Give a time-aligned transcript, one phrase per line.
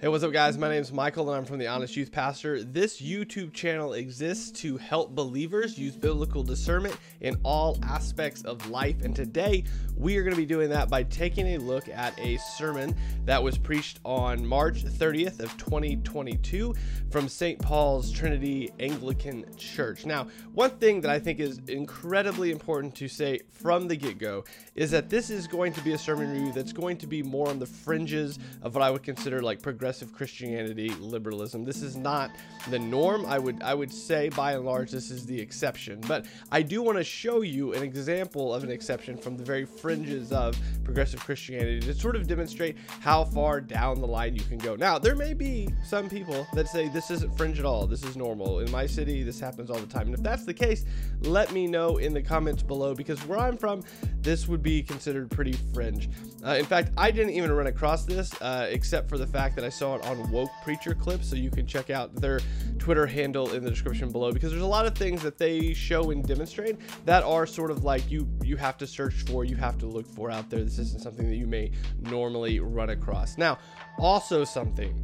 [0.00, 0.56] Hey, what's up, guys?
[0.56, 2.64] My name is Michael, and I'm from the Honest Youth Pastor.
[2.64, 9.02] This YouTube channel exists to help believers use biblical discernment in all aspects of life.
[9.02, 9.62] And today,
[9.98, 13.42] we are going to be doing that by taking a look at a sermon that
[13.42, 16.74] was preached on March 30th of 2022
[17.10, 17.58] from St.
[17.60, 20.06] Paul's Trinity Anglican Church.
[20.06, 24.44] Now, one thing that I think is incredibly important to say from the get-go
[24.74, 27.50] is that this is going to be a sermon review that's going to be more
[27.50, 31.64] on the fringes of what I would consider like progressive progressive Christianity, liberalism.
[31.64, 32.30] This is not
[32.68, 33.26] the norm.
[33.26, 36.00] I would I would say by and large this is the exception.
[36.06, 39.64] But I do want to show you an example of an exception from the very
[39.64, 44.58] fringes of progressive Christianity to sort of demonstrate how far down the line you can
[44.58, 44.76] go.
[44.76, 47.88] Now, there may be some people that say this isn't fringe at all.
[47.88, 48.60] This is normal.
[48.60, 50.06] In my city, this happens all the time.
[50.06, 50.84] And if that's the case,
[51.22, 53.82] let me know in the comments below because where I'm from,
[54.22, 56.08] this would be considered pretty fringe.
[56.46, 59.64] Uh, in fact, I didn't even run across this uh, except for the fact that
[59.64, 62.38] I saw it on Woke Preacher Clips, so you can check out their
[62.78, 66.10] Twitter handle in the description below because there's a lot of things that they show
[66.10, 69.78] and demonstrate that are sort of like you you have to search for, you have
[69.78, 70.62] to look for out there.
[70.62, 73.38] This isn't something that you may normally run across.
[73.38, 73.58] Now,
[73.98, 74.94] also something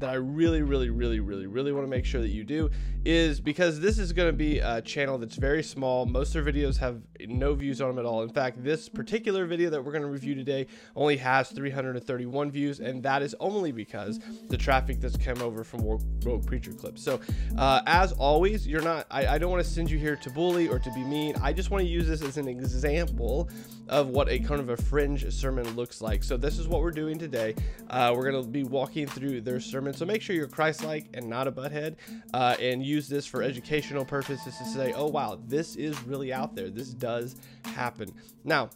[0.00, 2.68] that I really, really, really, really, really want to make sure that you do
[3.04, 6.06] is because this is going to be a channel that's very small.
[6.06, 8.22] Most of their videos have no views on them at all.
[8.22, 12.80] In fact, this particular video that we're going to review today only has 331 views,
[12.80, 17.02] and that is only because the traffic that's come over from Woke Preacher Clips.
[17.02, 17.20] So,
[17.58, 20.68] uh, as always, you're not, I, I don't want to send you here to bully
[20.68, 21.34] or to be mean.
[21.42, 23.50] I just want to use this as an example
[23.88, 26.24] of what a kind of a fringe sermon looks like.
[26.24, 27.54] So, this is what we're doing today.
[27.90, 29.92] Uh, we're going to be walking through their sermon.
[29.92, 31.96] So, make sure you're Christ like and not a butthead,
[32.32, 36.32] uh, and use use this for educational purposes to say, oh, wow, this is really
[36.32, 36.70] out there.
[36.70, 38.12] This does happen.
[38.44, 38.70] Now,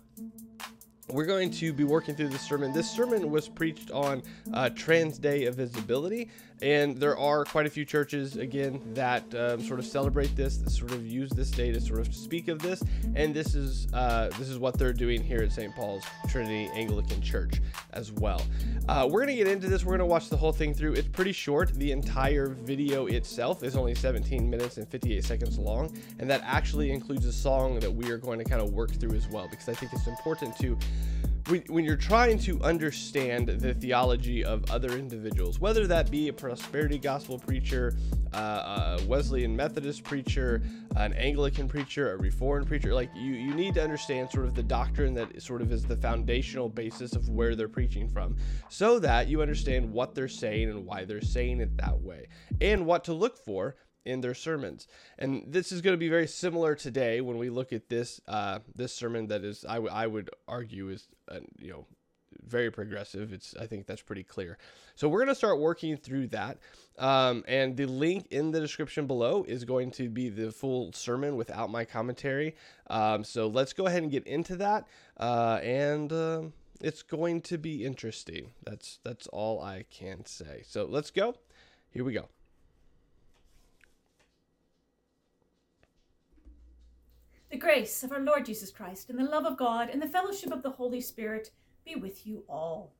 [1.10, 2.72] we're going to be working through this sermon.
[2.72, 6.28] This sermon was preached on uh, Trans Day of Visibility,
[6.60, 10.70] and there are quite a few churches, again, that um, sort of celebrate this, that
[10.70, 12.82] sort of use this day to sort of speak of this.
[13.14, 15.74] And this is uh, this is what they're doing here at St.
[15.74, 17.60] Paul's Trinity Anglican Church
[17.92, 18.42] as well.
[18.88, 19.84] Uh, we're gonna get into this.
[19.84, 20.94] We're gonna watch the whole thing through.
[20.94, 21.74] It's pretty short.
[21.74, 26.90] The entire video itself is only 17 minutes and 58 seconds long, and that actually
[26.90, 29.68] includes a song that we are going to kind of work through as well because
[29.68, 30.76] I think it's important to
[31.48, 36.98] when, you're trying to understand the theology of other individuals, whether that be a prosperity
[36.98, 37.96] gospel preacher,
[38.34, 40.62] uh, a Wesleyan Methodist preacher,
[40.96, 44.62] an Anglican preacher, a Reformed preacher, like you, you need to understand sort of the
[44.62, 48.36] doctrine that sort of is the foundational basis of where they're preaching from,
[48.68, 52.28] so that you understand what they're saying and why they're saying it that way,
[52.60, 53.76] and what to look for
[54.08, 54.88] in their sermons.
[55.18, 58.60] And this is going to be very similar today when we look at this uh,
[58.74, 61.86] this sermon that is I, w- I would argue is uh, you know
[62.44, 63.32] very progressive.
[63.32, 64.58] It's I think that's pretty clear.
[64.94, 66.58] So we're going to start working through that.
[66.98, 71.36] Um, and the link in the description below is going to be the full sermon
[71.36, 72.56] without my commentary.
[72.88, 74.86] Um, so let's go ahead and get into that.
[75.16, 76.42] Uh, and uh,
[76.80, 78.52] it's going to be interesting.
[78.64, 80.62] That's that's all I can say.
[80.66, 81.34] So let's go.
[81.90, 82.28] Here we go.
[87.50, 90.52] The grace of our Lord Jesus Christ and the love of God and the fellowship
[90.52, 91.50] of the Holy Spirit
[91.82, 92.92] be with you all.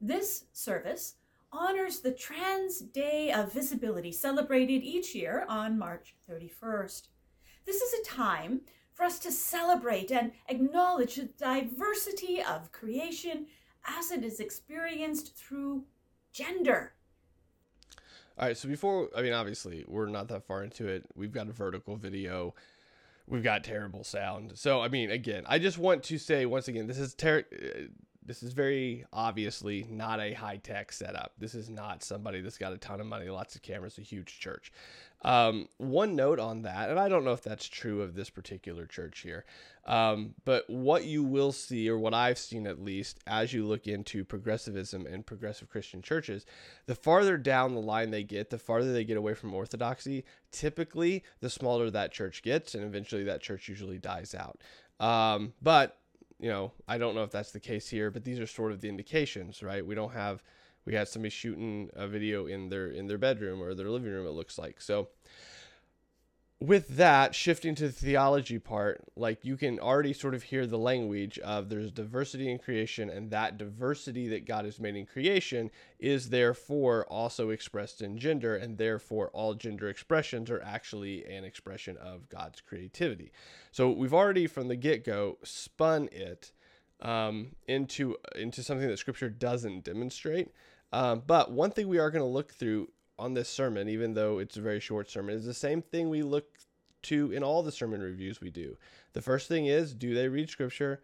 [0.00, 1.14] This service
[1.50, 7.08] honors the Trans Day of Visibility celebrated each year on March 31st.
[7.64, 8.60] This is a time
[8.92, 13.46] for us to celebrate and acknowledge the diversity of creation
[13.84, 15.82] as it is experienced through
[16.32, 16.92] gender.
[18.38, 21.06] All right, so before, I mean, obviously, we're not that far into it.
[21.16, 22.54] We've got a vertical video
[23.28, 24.52] we've got terrible sound.
[24.54, 27.44] So I mean, again, I just want to say once again, this is ter-
[28.26, 31.32] this is very obviously not a high tech setup.
[31.38, 34.40] This is not somebody that's got a ton of money, lots of cameras, a huge
[34.40, 34.72] church.
[35.22, 38.86] Um, one note on that, and I don't know if that's true of this particular
[38.86, 39.44] church here,
[39.86, 43.86] um, but what you will see, or what I've seen at least, as you look
[43.86, 46.44] into progressivism and progressive Christian churches,
[46.84, 51.24] the farther down the line they get, the farther they get away from orthodoxy, typically
[51.40, 54.60] the smaller that church gets, and eventually that church usually dies out.
[55.00, 55.98] Um, but
[56.38, 58.80] you know, I don't know if that's the case here, but these are sort of
[58.80, 59.84] the indications, right?
[59.84, 60.42] We don't have
[60.84, 64.26] we had somebody shooting a video in their in their bedroom or their living room
[64.26, 64.80] it looks like.
[64.80, 65.08] So
[66.58, 70.78] with that, shifting to the theology part, like you can already sort of hear the
[70.78, 75.70] language of there's diversity in creation, and that diversity that God has made in creation
[75.98, 81.98] is therefore also expressed in gender, and therefore all gender expressions are actually an expression
[81.98, 83.32] of God's creativity.
[83.70, 86.52] So we've already from the get go spun it
[87.02, 90.52] um, into into something that Scripture doesn't demonstrate.
[90.92, 94.38] Um, but one thing we are going to look through on this sermon, even though
[94.38, 96.58] it's a very short sermon, is the same thing we look
[97.02, 98.76] to in all the sermon reviews we do.
[99.12, 101.00] The first thing is do they read scripture?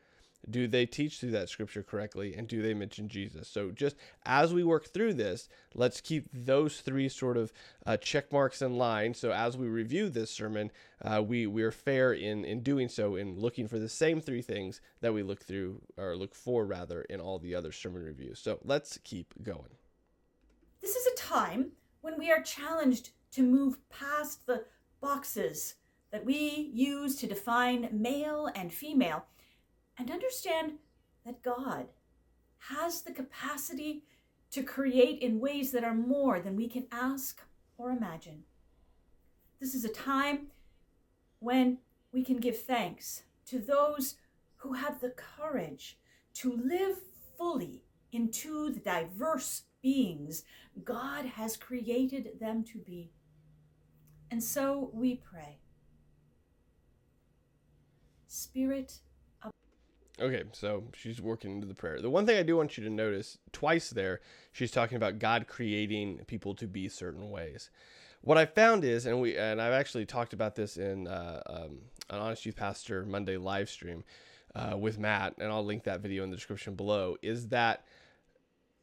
[0.51, 2.35] Do they teach through that scripture correctly?
[2.35, 3.47] And do they mention Jesus?
[3.47, 3.95] So, just
[4.27, 7.53] as we work through this, let's keep those three sort of
[7.87, 9.15] uh, check marks in line.
[9.15, 13.15] So, as we review this sermon, uh, we, we are fair in, in doing so,
[13.15, 17.03] in looking for the same three things that we look through, or look for rather,
[17.03, 18.41] in all the other sermon reviews.
[18.41, 19.77] So, let's keep going.
[20.81, 21.71] This is a time
[22.03, 24.65] when we are challenged to move past the
[25.01, 25.77] boxes
[26.11, 29.25] that we use to define male and female
[29.99, 30.73] and understand
[31.25, 31.87] that God
[32.69, 34.05] has the capacity
[34.51, 37.43] to create in ways that are more than we can ask
[37.79, 38.43] or imagine.
[39.61, 40.49] This is a time
[41.39, 41.79] when
[42.13, 44.17] we can give thanks to those
[44.57, 45.99] who have the courage
[46.35, 46.99] to live
[47.39, 47.83] fully
[48.13, 50.45] into the diverse beings
[50.85, 53.11] God has created them to be.
[54.31, 55.59] And so we pray.
[58.27, 59.01] Spirit
[60.21, 62.01] Okay, so she's working into the prayer.
[62.01, 64.21] The one thing I do want you to notice twice there,
[64.53, 67.71] she's talking about God creating people to be certain ways.
[68.21, 71.79] What I found is, and we and I've actually talked about this in uh, um,
[72.09, 74.05] an Honest Youth Pastor Monday live stream
[74.55, 77.17] uh, with Matt, and I'll link that video in the description below.
[77.23, 77.85] Is that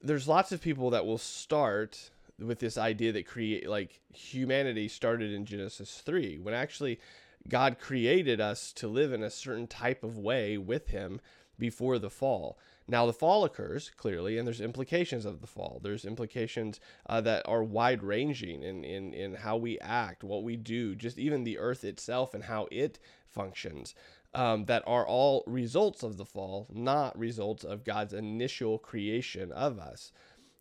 [0.01, 5.33] there's lots of people that will start with this idea that create like humanity started
[5.33, 6.99] in Genesis three, when actually
[7.47, 11.19] God created us to live in a certain type of way with Him
[11.57, 12.57] before the fall.
[12.87, 15.79] Now, the fall occurs clearly, and there's implications of the fall.
[15.83, 20.55] There's implications uh, that are wide ranging in, in, in how we act, what we
[20.55, 22.97] do, just even the earth itself and how it
[23.27, 23.93] functions.
[24.35, 29.79] Um, that are all results of the fall, not results of God's initial creation of
[29.79, 30.11] us.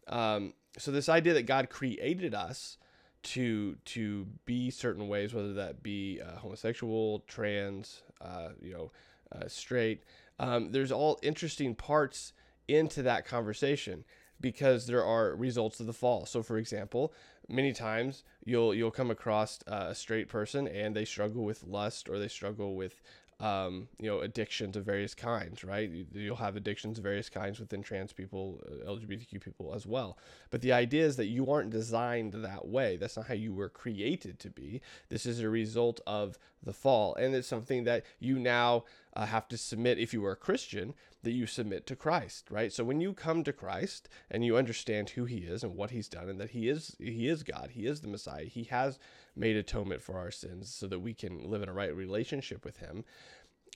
[0.07, 2.79] Um, so, this idea that God created us
[3.25, 8.93] to to be certain ways, whether that be uh, homosexual, trans, uh, you know,
[9.33, 10.05] uh, straight.
[10.39, 12.33] Um, there's all interesting parts
[12.69, 14.05] into that conversation
[14.41, 16.27] because there are results of the fall.
[16.27, 17.13] So, for example,
[17.49, 22.09] many times you'll you'll come across uh, a straight person and they struggle with lust
[22.09, 23.01] or they struggle with
[23.41, 25.91] um, you know, addictions of various kinds, right?
[26.13, 30.19] You'll have addictions of various kinds within trans people, uh, LGBTQ people as well.
[30.51, 32.97] But the idea is that you aren't designed that way.
[32.97, 34.81] That's not how you were created to be.
[35.09, 37.15] This is a result of the fall.
[37.15, 38.85] And it's something that you now
[39.19, 40.95] uh, have to submit, if you are a Christian,
[41.25, 42.73] that you submit to Christ, right?
[42.73, 46.09] So when you come to Christ and you understand who he is and what he's
[46.09, 48.45] done and that he is he is God, he is the Messiah.
[48.45, 49.01] He has
[49.35, 52.77] made atonement for our sins so that we can live in a right relationship with
[52.77, 53.05] him.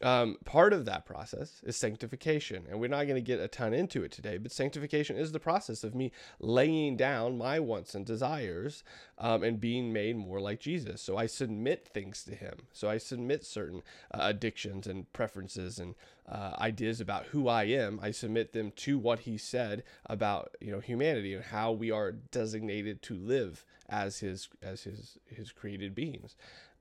[0.01, 3.73] Um, part of that process is sanctification, and we're not going to get a ton
[3.73, 4.37] into it today.
[4.37, 6.11] But sanctification is the process of me
[6.41, 8.83] laying down my wants and desires
[9.19, 11.01] um, and being made more like Jesus.
[11.03, 12.63] So I submit things to Him.
[12.73, 15.95] So I submit certain uh, addictions and preferences and
[16.29, 18.01] uh, ideas about who I am.
[18.03, 22.13] I submit them to what He said about you know humanity and how we are
[22.13, 26.35] designated to live as His as His His created beings.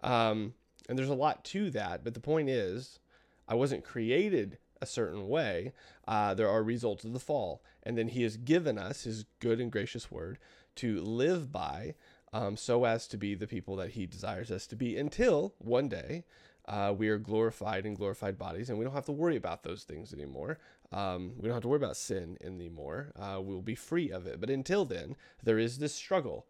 [0.04, 0.54] Um,
[0.92, 3.00] and there's a lot to that, but the point is
[3.48, 5.72] I wasn't created a certain way.
[6.06, 7.64] Uh, there are results of the fall.
[7.82, 10.38] And then he has given us his good and gracious word
[10.76, 11.96] to live by
[12.34, 15.88] um, so as to be the people that he desires us to be until one
[15.88, 16.26] day
[16.68, 19.84] uh, we are glorified in glorified bodies and we don't have to worry about those
[19.84, 20.60] things anymore.
[20.92, 23.14] Um, we don't have to worry about sin anymore.
[23.18, 24.42] Uh, we'll be free of it.
[24.42, 26.48] But until then, there is this struggle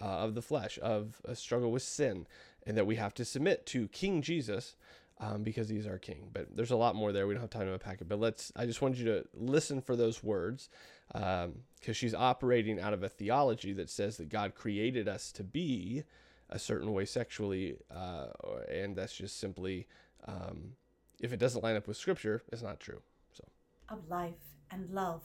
[0.00, 2.26] uh, of the flesh, of a struggle with sin,
[2.68, 4.76] and that we have to submit to King Jesus
[5.20, 6.28] um, because he's our king.
[6.32, 7.26] But there's a lot more there.
[7.26, 8.08] We don't have time to unpack it.
[8.08, 8.52] But let's.
[8.54, 10.68] I just wanted you to listen for those words
[11.10, 15.42] because um, she's operating out of a theology that says that God created us to
[15.42, 16.04] be
[16.50, 18.26] a certain way sexually, uh,
[18.70, 19.86] and that's just simply
[20.26, 20.72] um,
[21.20, 23.00] if it doesn't line up with Scripture, it's not true.
[23.32, 23.44] So
[23.88, 24.34] of life
[24.70, 25.22] and love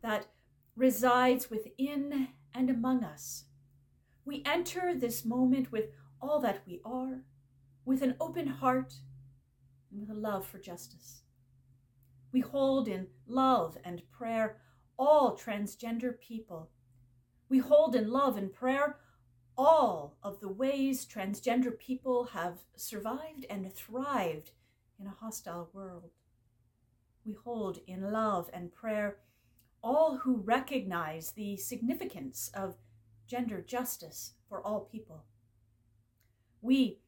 [0.00, 0.26] that
[0.76, 3.44] resides within and among us.
[4.24, 5.86] We enter this moment with
[6.22, 7.24] all that we are
[7.84, 8.94] with an open heart
[9.90, 11.22] and with a love for justice.
[12.32, 14.58] We hold in love and prayer
[14.96, 16.70] all transgender people.
[17.48, 18.98] We hold in love and prayer
[19.58, 24.52] all of the ways transgender people have survived and thrived
[24.98, 26.12] in a hostile world.
[27.26, 29.18] We hold in love and prayer
[29.82, 32.76] all who recognize the significance of
[33.26, 35.24] gender justice for all people.
[36.62, 37.00] We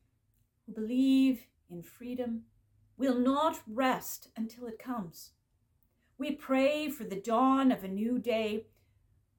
[0.67, 2.43] who believe in freedom
[2.97, 5.31] will not rest until it comes.
[6.19, 8.67] We pray for the dawn of a new day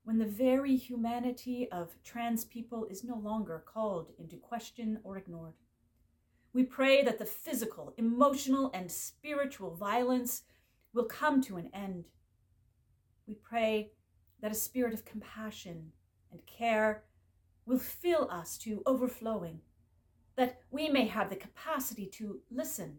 [0.03, 5.55] when the very humanity of trans people is no longer called into question or ignored.
[6.53, 10.43] We pray that the physical, emotional, and spiritual violence
[10.93, 12.05] will come to an end.
[13.27, 13.91] We pray
[14.41, 15.91] that a spirit of compassion
[16.31, 17.03] and care
[17.65, 19.60] will fill us to overflowing,
[20.36, 22.98] that we may have the capacity to listen,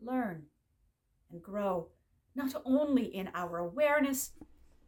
[0.00, 0.44] learn,
[1.30, 1.88] and grow,
[2.34, 4.32] not only in our awareness,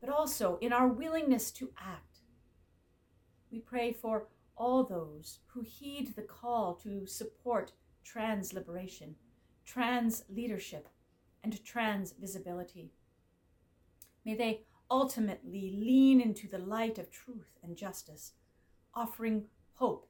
[0.01, 2.21] but also in our willingness to act.
[3.51, 7.73] We pray for all those who heed the call to support
[8.05, 9.17] trans liberation,
[9.65, 10.89] trans leadership,
[11.43, 12.93] and trans visibility.
[14.25, 18.33] May they ultimately lean into the light of truth and justice,
[18.95, 20.09] offering hope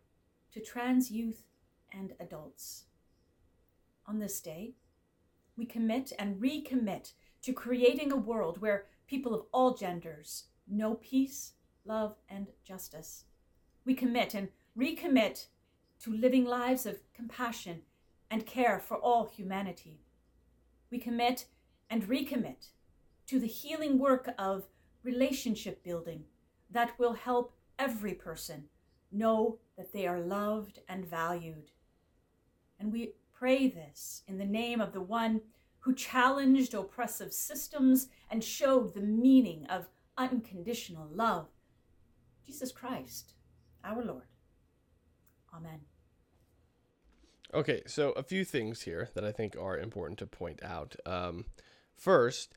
[0.57, 1.43] to trans youth
[1.93, 2.85] and adults.
[4.07, 4.73] On this day,
[5.55, 11.53] we commit and recommit to creating a world where people of all genders know peace,
[11.85, 13.25] love, and justice.
[13.85, 14.49] We commit and
[14.79, 15.49] recommit
[16.01, 17.83] to living lives of compassion
[18.31, 20.01] and care for all humanity.
[20.91, 21.45] We commit
[21.91, 22.71] and recommit
[23.27, 24.65] to the healing work of
[25.05, 26.25] relationship building
[26.71, 28.71] that will help every person
[29.17, 31.71] know that they are loved and valued.
[32.79, 35.41] And we pray this in the name of the one
[35.81, 41.47] who challenged oppressive systems and showed the meaning of unconditional love,
[42.45, 43.35] Jesus Christ,
[43.85, 44.27] our Lord.
[45.55, 45.81] Amen.
[47.55, 50.97] Okay, so a few things here that I think are important to point out.
[51.07, 51.45] Um,
[51.97, 52.53] first,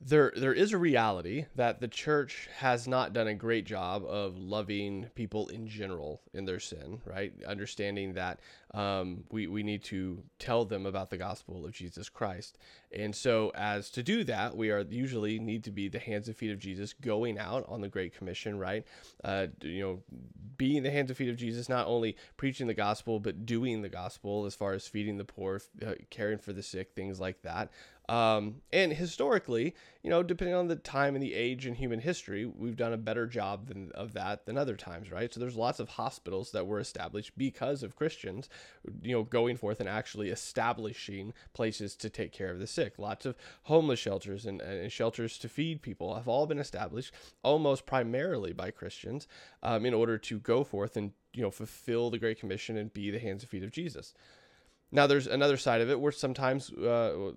[0.00, 4.36] there there is a reality that the church has not done a great job of
[4.36, 7.32] loving people in general in their sin right?
[7.46, 8.40] Understanding that
[8.74, 12.58] um, we, we need to tell them about the gospel of jesus christ.
[12.92, 16.36] And so as to do that we are usually need to be the hands and
[16.36, 18.84] feet of jesus going out on the great commission right?
[19.24, 20.02] Uh, you know
[20.58, 23.88] being the hands and feet of jesus not only preaching the gospel but doing the
[23.88, 27.70] gospel as far as feeding the poor uh, caring for the sick things like that
[28.08, 32.46] um, and historically, you know, depending on the time and the age in human history,
[32.46, 35.32] we've done a better job than, of that than other times, right?
[35.34, 38.48] So there's lots of hospitals that were established because of Christians,
[39.02, 42.98] you know, going forth and actually establishing places to take care of the sick.
[42.98, 43.34] Lots of
[43.64, 48.70] homeless shelters and, and shelters to feed people have all been established almost primarily by
[48.70, 49.26] Christians
[49.64, 53.10] um, in order to go forth and, you know, fulfill the Great Commission and be
[53.10, 54.14] the hands and feet of Jesus.
[54.96, 57.32] Now, there's another side of it where sometimes, uh,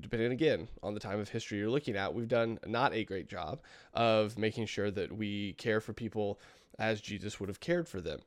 [0.00, 3.28] depending again on the time of history you're looking at, we've done not a great
[3.28, 3.62] job
[3.94, 6.38] of making sure that we care for people
[6.78, 8.20] as Jesus would have cared for them.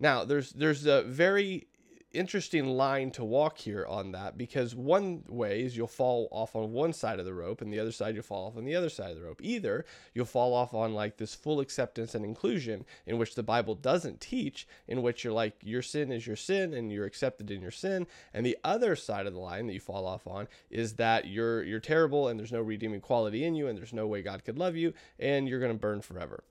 [0.00, 1.68] Now, there's there's a very
[2.12, 6.72] interesting line to walk here on that because one way is you'll fall off on
[6.72, 8.88] one side of the rope and the other side you'll fall off on the other
[8.88, 9.40] side of the rope.
[9.42, 9.84] Either
[10.14, 14.20] you'll fall off on like this full acceptance and inclusion in which the Bible doesn't
[14.20, 17.70] teach, in which you're like your sin is your sin and you're accepted in your
[17.70, 21.26] sin, and the other side of the line that you fall off on is that
[21.26, 24.44] you're you're terrible and there's no redeeming quality in you and there's no way God
[24.44, 26.44] could love you and you're going to burn forever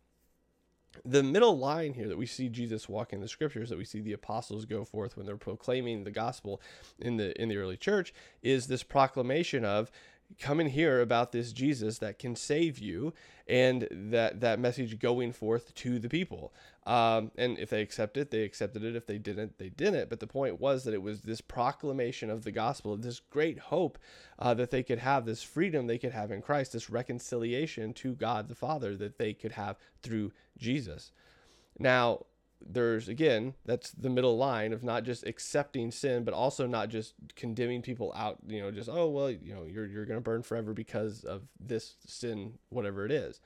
[1.06, 4.00] the middle line here that we see Jesus walk in the scriptures that we see
[4.00, 6.62] the apostles go forth when they're proclaiming the gospel
[7.00, 9.92] in the in the early church is this proclamation of
[10.40, 13.14] come and hear about this Jesus that can save you
[13.48, 16.54] and that that message going forth to the people.
[16.86, 18.96] Um, and if they accept it, they accepted it.
[18.96, 20.10] If they didn't, they didn't.
[20.10, 23.98] But the point was that it was this proclamation of the gospel, this great hope
[24.40, 28.14] uh, that they could have, this freedom they could have in Christ, this reconciliation to
[28.14, 31.12] God the Father that they could have through Jesus.
[31.80, 32.26] Now,
[32.66, 37.14] there's again that's the middle line of not just accepting sin but also not just
[37.36, 40.42] condemning people out you know just oh well you know you're you're going to burn
[40.42, 43.40] forever because of this sin whatever it is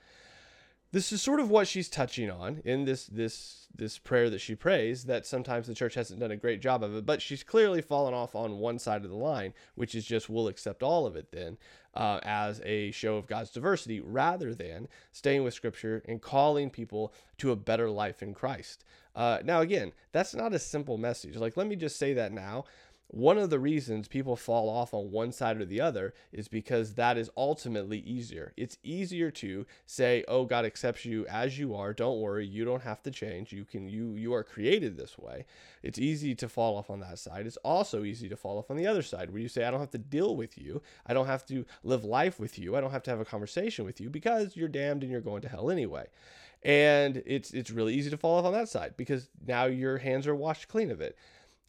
[0.92, 4.54] this is sort of what she's touching on in this this this prayer that she
[4.54, 7.80] prays that sometimes the church hasn't done a great job of it but she's clearly
[7.80, 11.16] fallen off on one side of the line which is just we'll accept all of
[11.16, 11.56] it then
[11.94, 17.12] uh, as a show of god's diversity rather than staying with scripture and calling people
[17.38, 18.84] to a better life in christ.
[19.16, 21.36] Uh, now again that's not a simple message.
[21.36, 22.64] Like let me just say that now
[23.08, 26.94] one of the reasons people fall off on one side or the other is because
[26.94, 28.54] that is ultimately easier.
[28.56, 31.92] It's easier to say, "Oh, God accepts you as you are.
[31.92, 33.52] Don't worry, you don't have to change.
[33.52, 35.44] You can you you are created this way."
[35.82, 37.46] It's easy to fall off on that side.
[37.46, 39.80] It's also easy to fall off on the other side where you say, "I don't
[39.80, 40.80] have to deal with you.
[41.04, 42.76] I don't have to live life with you.
[42.76, 45.42] I don't have to have a conversation with you because you're damned and you're going
[45.42, 46.06] to hell anyway."
[46.62, 50.26] And it's it's really easy to fall off on that side because now your hands
[50.26, 51.16] are washed clean of it.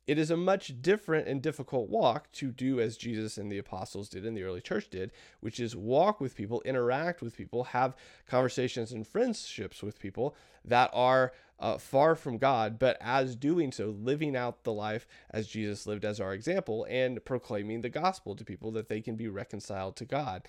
[0.05, 4.09] It is a much different and difficult walk to do as Jesus and the apostles
[4.09, 7.95] did and the early church did, which is walk with people, interact with people, have
[8.27, 13.95] conversations and friendships with people that are uh, far from God, but as doing so,
[13.97, 18.43] living out the life as Jesus lived as our example and proclaiming the gospel to
[18.43, 20.45] people that they can be reconciled to God.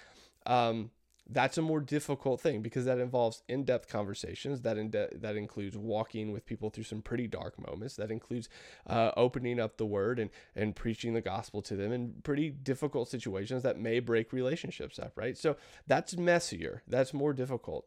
[0.46, 0.90] Um,
[1.28, 4.60] that's a more difficult thing because that involves in-depth conversations.
[4.62, 7.96] That in de- that includes walking with people through some pretty dark moments.
[7.96, 8.48] That includes
[8.86, 13.08] uh, opening up the word and and preaching the gospel to them in pretty difficult
[13.08, 15.36] situations that may break relationships up right?
[15.36, 16.82] So that's messier.
[16.86, 17.86] That's more difficult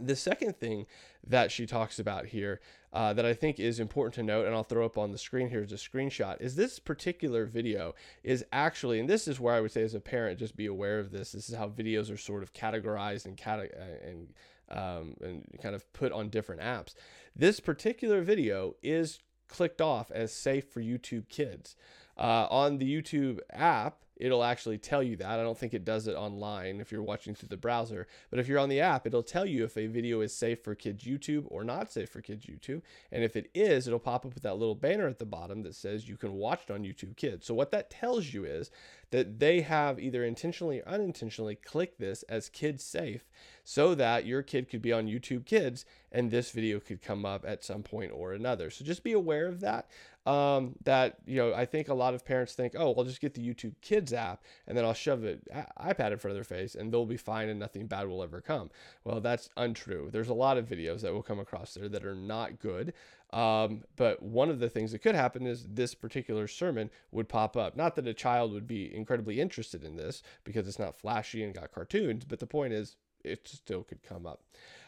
[0.00, 0.86] the second thing
[1.26, 2.60] that she talks about here
[2.92, 5.48] uh, that I think is important to note, and I'll throw up on the screen
[5.48, 9.60] here as a screenshot, is this particular video is actually, and this is where I
[9.60, 11.32] would say as a parent, just be aware of this.
[11.32, 14.32] This is how videos are sort of categorized and cate- uh, and
[14.70, 16.94] um, and kind of put on different apps.
[17.36, 21.76] This particular video is clicked off as safe for YouTube Kids.
[22.16, 25.40] Uh, on the YouTube app, it'll actually tell you that.
[25.40, 28.46] I don't think it does it online if you're watching through the browser, but if
[28.46, 31.44] you're on the app, it'll tell you if a video is safe for kids YouTube
[31.48, 32.82] or not safe for kids YouTube.
[33.10, 35.74] And if it is, it'll pop up with that little banner at the bottom that
[35.74, 37.46] says you can watch it on YouTube Kids.
[37.46, 38.70] So what that tells you is
[39.10, 43.24] that they have either intentionally or unintentionally clicked this as kids safe
[43.64, 47.44] so that your kid could be on YouTube Kids and this video could come up
[47.46, 48.70] at some point or another.
[48.70, 49.88] So just be aware of that
[50.26, 53.34] um, that you know I think a lot of parents think, oh, I'll just get
[53.34, 55.40] the YouTube Kids app and then I'll shove an
[55.80, 58.40] iPad in front of their face and they'll be fine and nothing bad will ever
[58.40, 58.70] come.
[59.04, 60.08] Well, that's untrue.
[60.12, 62.92] There's a lot of videos that will come across there that are not good.
[63.32, 67.56] Um, but one of the things that could happen is this particular sermon would pop
[67.56, 67.76] up.
[67.76, 71.54] Not that a child would be incredibly interested in this because it's not flashy and
[71.54, 74.42] got cartoons, but the point is it still could come up.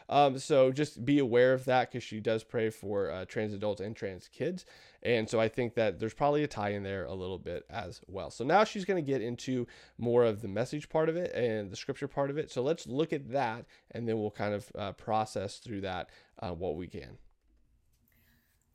[0.09, 3.81] Um, so just be aware of that because she does pray for uh, trans adults
[3.81, 4.65] and trans kids.
[5.03, 8.01] And so I think that there's probably a tie in there a little bit as
[8.07, 8.31] well.
[8.31, 11.69] So now she's going to get into more of the message part of it and
[11.69, 12.51] the scripture part of it.
[12.51, 16.09] So let's look at that and then we'll kind of uh, process through that
[16.39, 17.17] uh, what we can.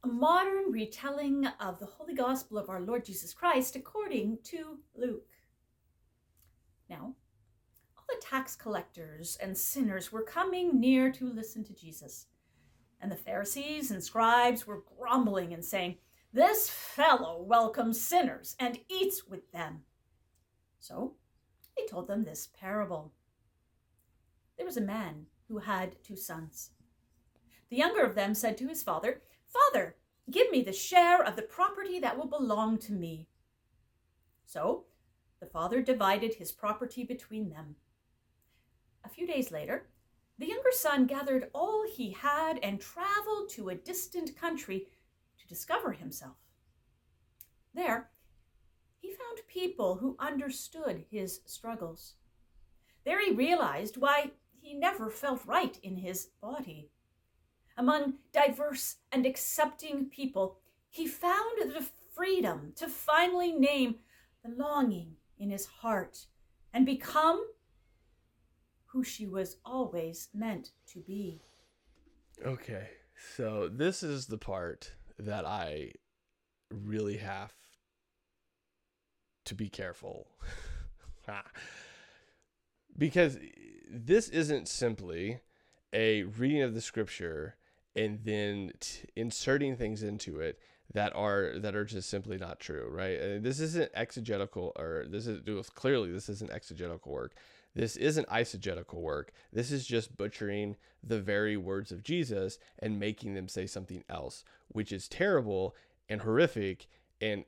[0.05, 5.29] A modern retelling of the Holy Gospel of our Lord Jesus Christ according to Luke.
[6.91, 7.15] Now,
[8.13, 12.27] the tax collectors and sinners were coming near to listen to Jesus.
[13.01, 15.97] And the Pharisees and scribes were grumbling and saying,
[16.33, 19.83] This fellow welcomes sinners and eats with them.
[20.79, 21.15] So
[21.77, 23.13] he told them this parable.
[24.57, 26.71] There was a man who had two sons.
[27.71, 29.97] The younger of them said to his father, Father,
[30.31, 33.27] give me the share of the property that will belong to me.
[34.45, 34.85] So
[35.41, 37.77] the father divided his property between them.
[39.13, 39.89] Few days later,
[40.39, 44.89] the younger son gathered all he had and traveled to a distant country
[45.39, 46.37] to discover himself.
[47.75, 48.11] There,
[48.99, 52.15] he found people who understood his struggles.
[53.05, 56.91] There he realized why he never felt right in his body.
[57.77, 63.97] Among diverse and accepting people, he found the freedom to finally name
[64.45, 66.27] the longing in his heart
[66.73, 67.45] and become
[68.93, 71.41] who she was always meant to be.
[72.45, 72.89] Okay,
[73.37, 75.93] so this is the part that I
[76.71, 77.53] really have
[79.47, 80.29] to be careful.
[82.99, 83.39] because
[83.91, 85.41] this isn't simply
[85.93, 87.57] a reading of the scripture
[87.97, 90.59] and then t- inserting things into it
[90.93, 95.27] that are that are just simply not true right and this isn't exegetical or this
[95.27, 97.35] is clearly this isn't exegetical work
[97.75, 99.33] this isn't eisegetical work.
[99.53, 104.45] This is just butchering the very words of Jesus and making them say something else,
[104.69, 105.75] which is terrible
[106.09, 106.87] and horrific
[107.21, 107.45] and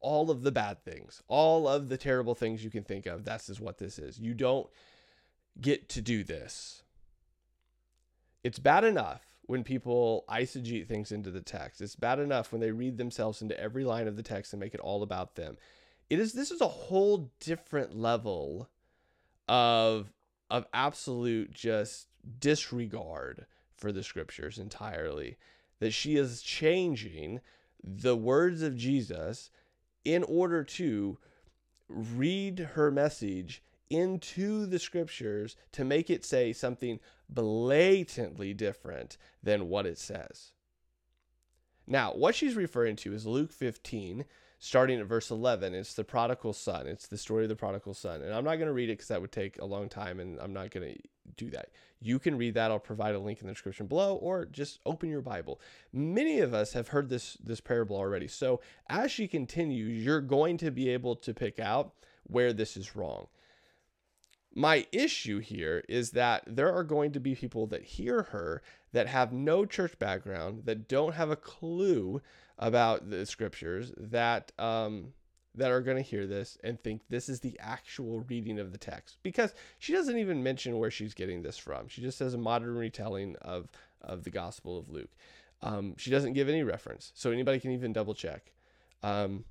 [0.00, 3.24] all of the bad things, all of the terrible things you can think of.
[3.24, 4.18] That's is what this is.
[4.18, 4.68] You don't
[5.60, 6.82] get to do this.
[8.42, 11.80] It's bad enough when people eisegete things into the text.
[11.80, 14.74] It's bad enough when they read themselves into every line of the text and make
[14.74, 15.56] it all about them.
[16.10, 18.68] It is this is a whole different level
[19.48, 20.12] of
[20.50, 25.36] of absolute just disregard for the scriptures entirely
[25.80, 27.40] that she is changing
[27.82, 29.50] the words of Jesus
[30.04, 31.18] in order to
[31.88, 39.86] read her message into the scriptures to make it say something blatantly different than what
[39.86, 40.52] it says.
[41.86, 44.24] Now, what she's referring to is Luke 15,
[44.58, 45.74] starting at verse 11.
[45.74, 46.86] It's the prodigal son.
[46.86, 48.22] It's the story of the prodigal son.
[48.22, 50.38] And I'm not going to read it because that would take a long time and
[50.40, 51.00] I'm not going to
[51.36, 51.70] do that.
[52.00, 52.70] You can read that.
[52.70, 55.60] I'll provide a link in the description below or just open your Bible.
[55.92, 58.28] Many of us have heard this this parable already.
[58.28, 61.92] So as she continues, you're going to be able to pick out
[62.24, 63.28] where this is wrong.
[64.54, 69.06] My issue here is that there are going to be people that hear her that
[69.06, 72.22] have no church background, that don't have a clue
[72.58, 75.12] about the scriptures, that um,
[75.54, 78.78] that are going to hear this and think this is the actual reading of the
[78.78, 81.88] text because she doesn't even mention where she's getting this from.
[81.88, 83.70] She just says a modern retelling of
[84.02, 85.10] of the Gospel of Luke.
[85.62, 88.52] Um, she doesn't give any reference, so anybody can even double check.
[89.02, 89.44] Um,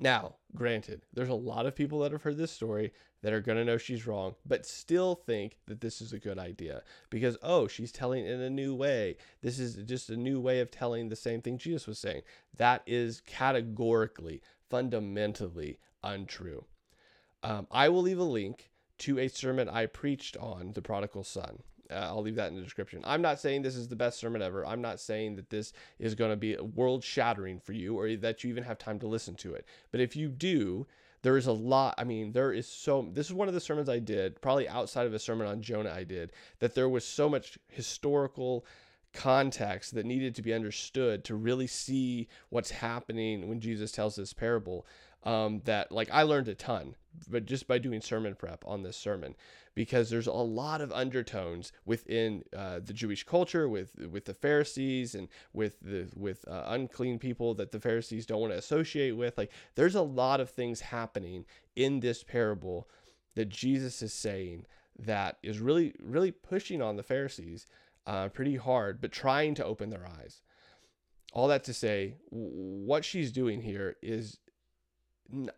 [0.00, 3.58] now, granted, there's a lot of people that have heard this story that are going
[3.58, 7.68] to know she's wrong, but still think that this is a good idea because, oh,
[7.68, 9.18] she's telling it in a new way.
[9.42, 12.22] This is just a new way of telling the same thing Jesus was saying.
[12.56, 16.64] That is categorically, fundamentally untrue.
[17.42, 21.62] Um, I will leave a link to a sermon I preached on the prodigal son.
[21.90, 23.02] Uh, I'll leave that in the description.
[23.04, 24.66] I'm not saying this is the best sermon ever.
[24.66, 28.44] I'm not saying that this is going to be world shattering for you or that
[28.44, 29.66] you even have time to listen to it.
[29.90, 30.86] But if you do,
[31.22, 31.94] there is a lot.
[31.98, 33.08] I mean, there is so.
[33.12, 35.92] This is one of the sermons I did, probably outside of a sermon on Jonah
[35.92, 38.64] I did, that there was so much historical
[39.12, 44.32] context that needed to be understood to really see what's happening when Jesus tells this
[44.32, 44.86] parable.
[45.22, 46.96] Um, that like I learned a ton,
[47.28, 49.34] but just by doing sermon prep on this sermon
[49.74, 55.14] because there's a lot of undertones within uh, the Jewish culture, with with the Pharisees
[55.14, 59.38] and with the with uh, unclean people that the Pharisees don't want to associate with.
[59.38, 61.44] Like there's a lot of things happening
[61.76, 62.88] in this parable
[63.36, 64.66] that Jesus is saying
[64.98, 67.66] that is really really pushing on the Pharisees
[68.06, 70.42] uh, pretty hard, but trying to open their eyes.
[71.32, 74.38] All that to say, what she's doing here is
[75.32, 75.50] n-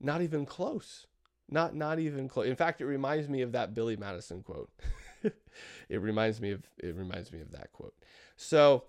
[0.00, 1.06] not even close
[1.50, 2.46] not not even close.
[2.46, 4.70] In fact, it reminds me of that Billy Madison quote.
[5.88, 7.94] it reminds me of it reminds me of that quote.
[8.36, 8.84] So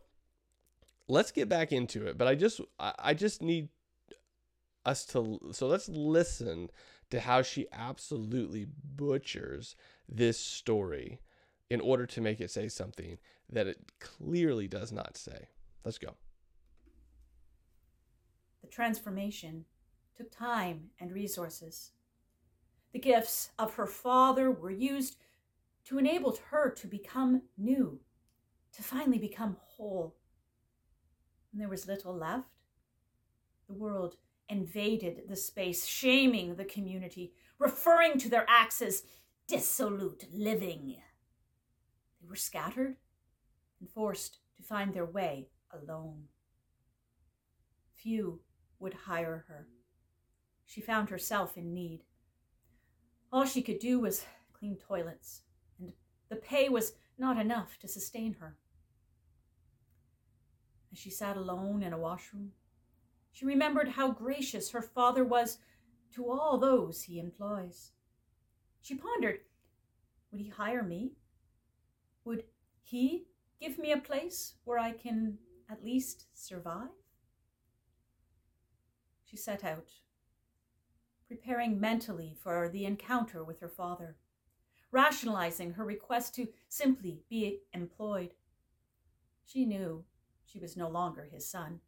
[1.07, 2.17] let's get back into it.
[2.17, 3.69] But I just I, I just need
[4.85, 6.69] us to so let's listen
[7.09, 9.75] to how she absolutely butchers
[10.07, 11.19] this story
[11.69, 13.17] in order to make it say something
[13.49, 15.49] that it clearly does not say.
[15.83, 16.15] Let's go.
[18.61, 19.65] The transformation
[20.21, 21.91] took time and resources.
[22.93, 25.17] The gifts of her father were used
[25.86, 27.99] to enable her to become new,
[28.73, 30.15] to finally become whole.
[31.51, 32.49] And there was little left.
[33.67, 39.03] The world invaded the space, shaming the community, referring to their acts as
[39.47, 40.97] dissolute living.
[42.21, 42.97] They were scattered
[43.79, 46.25] and forced to find their way alone.
[47.95, 48.41] Few
[48.77, 49.67] would hire her.
[50.71, 52.05] She found herself in need.
[53.29, 55.41] All she could do was clean toilets,
[55.77, 55.91] and
[56.29, 58.55] the pay was not enough to sustain her.
[60.89, 62.53] As she sat alone in a washroom,
[63.34, 65.57] she remembered how gracious her father was
[66.13, 67.91] to all those he employs.
[68.81, 69.39] She pondered
[70.31, 71.12] would he hire me?
[72.23, 72.45] Would
[72.81, 73.25] he
[73.60, 75.38] give me a place where I can
[75.69, 76.95] at least survive?
[79.25, 79.91] She set out
[81.31, 84.17] preparing mentally for the encounter with her father,
[84.91, 88.31] rationalizing her request to simply be employed.
[89.45, 90.03] She knew
[90.43, 91.79] she was no longer his son.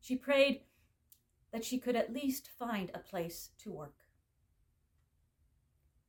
[0.00, 0.62] She prayed
[1.52, 3.94] that she could at least find a place to work.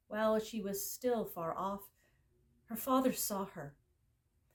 [0.08, 1.82] While she was still far off,
[2.66, 3.76] her father saw her.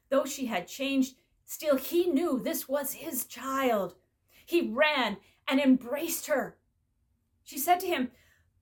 [0.08, 1.14] Though she had changed,
[1.44, 3.94] still he knew this was his child.
[4.44, 6.58] He ran and embraced her.
[7.48, 8.11] She said to him,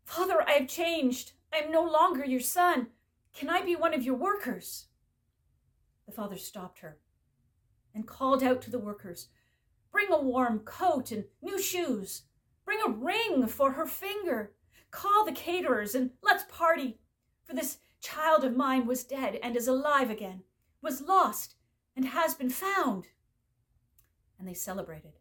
[0.05, 1.33] Father, I have changed.
[1.53, 2.87] I am no longer your son.
[3.35, 4.87] Can I be one of your workers?
[6.07, 6.99] The father stopped her
[7.93, 9.27] and called out to the workers,
[9.91, 12.23] Bring a warm coat and new shoes.
[12.65, 14.53] Bring a ring for her finger.
[14.93, 17.01] Call the caterers and let's party.
[17.43, 20.45] For this child of mine was dead and is alive again,
[20.81, 21.57] was lost
[21.97, 23.09] and has been found.
[24.39, 25.15] And they celebrated.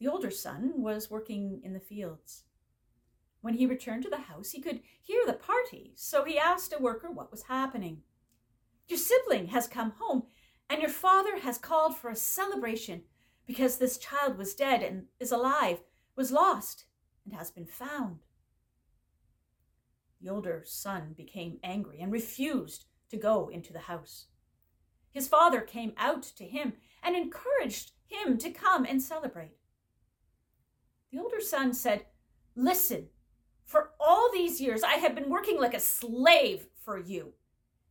[0.00, 2.44] The older son was working in the fields.
[3.42, 6.82] When he returned to the house, he could hear the party, so he asked a
[6.82, 8.00] worker what was happening.
[8.88, 10.24] Your sibling has come home,
[10.70, 13.02] and your father has called for a celebration
[13.46, 15.80] because this child was dead and is alive,
[16.16, 16.84] was lost,
[17.24, 18.20] and has been found.
[20.22, 24.26] The older son became angry and refused to go into the house.
[25.12, 29.59] His father came out to him and encouraged him to come and celebrate.
[31.12, 32.06] The older son said,
[32.54, 33.08] Listen,
[33.64, 37.32] for all these years I have been working like a slave for you,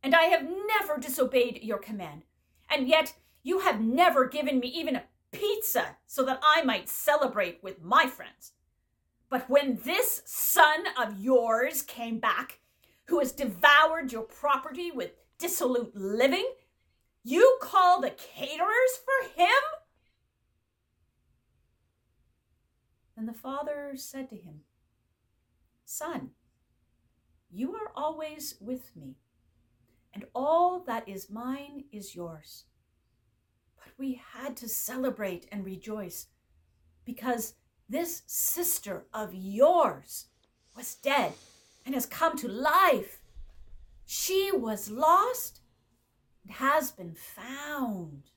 [0.02, 2.22] and I have never disobeyed your command.
[2.70, 7.62] And yet you have never given me even a pizza so that I might celebrate
[7.62, 8.52] with my friends.
[9.28, 12.60] But when this son of yours came back,
[13.06, 16.48] who has devoured your property with dissolute living,
[17.22, 19.48] you call the caterers for him?
[23.20, 24.60] Then the father said to him,
[25.84, 26.30] Son,
[27.50, 29.16] you are always with me,
[30.14, 32.64] and all that is mine is yours.
[33.76, 36.28] But we had to celebrate and rejoice
[37.04, 37.56] because
[37.90, 40.28] this sister of yours
[40.74, 41.34] was dead
[41.84, 43.18] and has come to life.
[44.06, 45.60] She was lost
[46.42, 48.30] and has been found.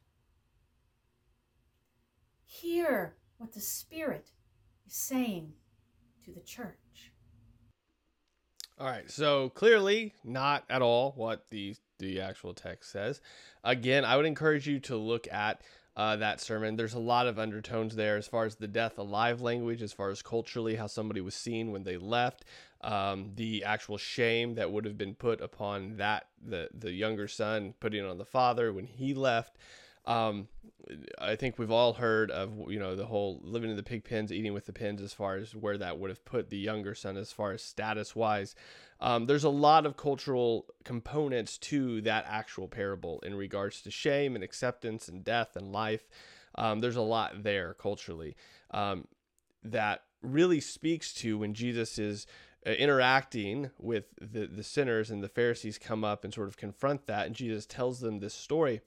[2.43, 4.32] Hear what the Spirit
[4.87, 5.53] saying
[6.25, 7.11] to the church.
[8.79, 13.21] All right, so clearly not at all what the the actual text says.
[13.63, 15.61] Again, I would encourage you to look at
[15.95, 16.75] uh, that sermon.
[16.75, 20.09] There's a lot of undertones there as far as the death alive language, as far
[20.09, 22.45] as culturally how somebody was seen when they left,
[22.81, 27.73] um, the actual shame that would have been put upon that the the younger son
[27.79, 29.55] putting on the father when he left.
[30.05, 30.47] Um,
[31.17, 34.31] I think we've all heard of you know the whole living in the pig pens,
[34.31, 37.15] eating with the pens, as far as where that would have put the younger son
[37.17, 38.55] as far as status wise.
[38.99, 44.35] Um, there's a lot of cultural components to that actual parable in regards to shame
[44.35, 46.09] and acceptance and death and life.
[46.55, 48.35] Um, there's a lot there culturally
[48.71, 49.07] um,
[49.63, 52.27] that really speaks to when Jesus is
[52.65, 57.07] uh, interacting with the, the sinners and the Pharisees come up and sort of confront
[57.07, 58.81] that, and Jesus tells them this story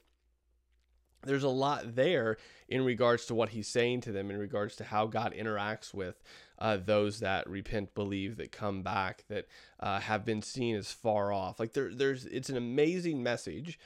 [1.24, 2.36] there's a lot there
[2.68, 6.22] in regards to what he's saying to them, in regards to how God interacts with
[6.58, 9.46] uh, those that repent, believe, that come back, that
[9.80, 11.60] uh, have been seen as far off.
[11.60, 13.78] Like there, there's, it's an amazing message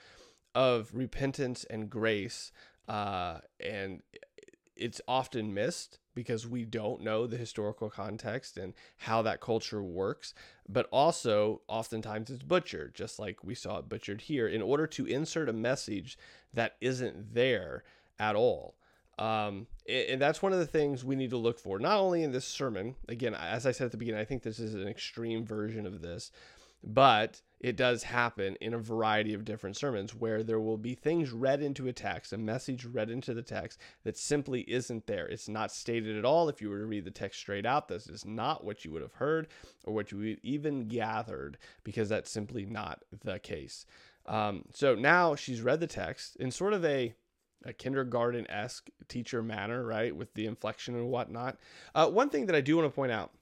[0.55, 2.53] of repentance and grace,
[2.88, 4.03] uh, and
[4.81, 10.35] it's often missed because we don't know the historical context and how that culture works.
[10.69, 15.07] But also, oftentimes it's butchered, just like we saw it butchered here, in order to
[15.07, 16.19] insert a message
[16.53, 17.85] that isn't there
[18.19, 18.75] at all.
[19.19, 22.33] Um, and that's one of the things we need to look for, not only in
[22.33, 22.97] this sermon.
[23.09, 26.01] Again, as I said at the beginning, I think this is an extreme version of
[26.01, 26.33] this,
[26.83, 31.31] but it does happen in a variety of different sermons where there will be things
[31.31, 35.27] read into a text, a message read into the text that simply isn't there.
[35.27, 36.49] It's not stated at all.
[36.49, 39.03] If you were to read the text straight out, this is not what you would
[39.03, 39.49] have heard
[39.85, 43.85] or what you even gathered because that's simply not the case.
[44.25, 47.14] Um, so now she's read the text in sort of a
[47.66, 51.59] a kindergarten esque teacher manner, right, with the inflection and whatnot.
[51.94, 53.33] Uh, one thing that I do want to point out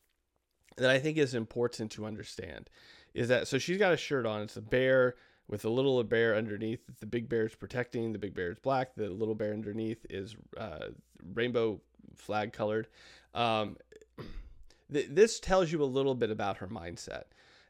[0.77, 2.69] that I think is important to understand
[3.15, 4.43] is that so she's got a shirt on.
[4.43, 5.17] It's a bear
[5.49, 6.81] with a little bear underneath.
[7.01, 8.13] The big bear is protecting.
[8.13, 8.95] The big bear is black.
[8.95, 10.89] The little bear underneath is uh,
[11.35, 11.81] rainbow
[12.17, 12.89] flag colored.
[13.35, 13.77] Um,
[14.93, 17.25] th- this tells you a little bit about her mindset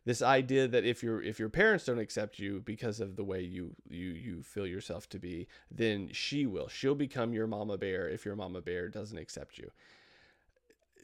[0.08, 3.42] this idea that if your if your parents don't accept you because of the way
[3.42, 6.66] you you you feel yourself to be, then she will.
[6.66, 9.70] She'll become your mama bear if your mama bear doesn't accept you.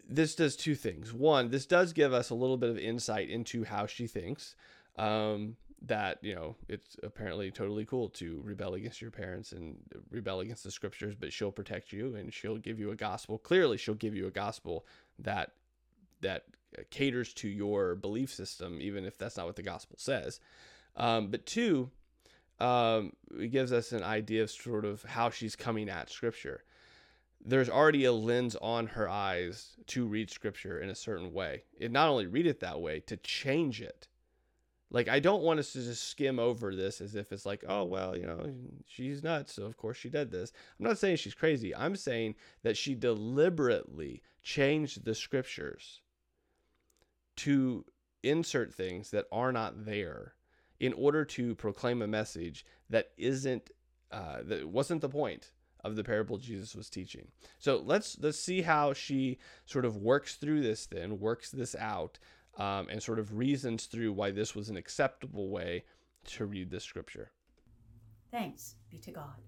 [0.08, 1.12] This does two things.
[1.12, 4.54] One, this does give us a little bit of insight into how she thinks.
[4.96, 9.76] Um, that you know it's apparently totally cool to rebel against your parents and
[10.10, 13.76] rebel against the scriptures but she'll protect you and she'll give you a gospel clearly
[13.76, 14.86] she'll give you a gospel
[15.18, 15.50] that
[16.22, 16.44] that
[16.90, 20.40] caters to your belief system, even if that's not what the gospel says.
[20.96, 21.90] Um, but two,
[22.60, 26.64] um, it gives us an idea of sort of how she's coming at scripture.
[27.44, 31.64] There's already a lens on her eyes to read scripture in a certain way.
[31.78, 34.08] It not only read it that way, to change it.
[34.90, 37.84] Like, I don't want us to just skim over this as if it's like, oh,
[37.84, 38.54] well, you know,
[38.86, 39.54] she's nuts.
[39.54, 40.52] So, of course, she did this.
[40.78, 41.74] I'm not saying she's crazy.
[41.74, 46.00] I'm saying that she deliberately changed the scriptures
[47.36, 47.84] to
[48.22, 50.34] insert things that are not there
[50.80, 53.70] in order to proclaim a message that isn't
[54.10, 55.50] uh, that wasn't the point
[55.84, 57.28] of the parable Jesus was teaching.
[57.58, 62.18] So let's let's see how she sort of works through this then works this out
[62.58, 65.84] um, and sort of reasons through why this was an acceptable way
[66.26, 67.30] to read the scripture.
[68.30, 69.42] Thanks be to God.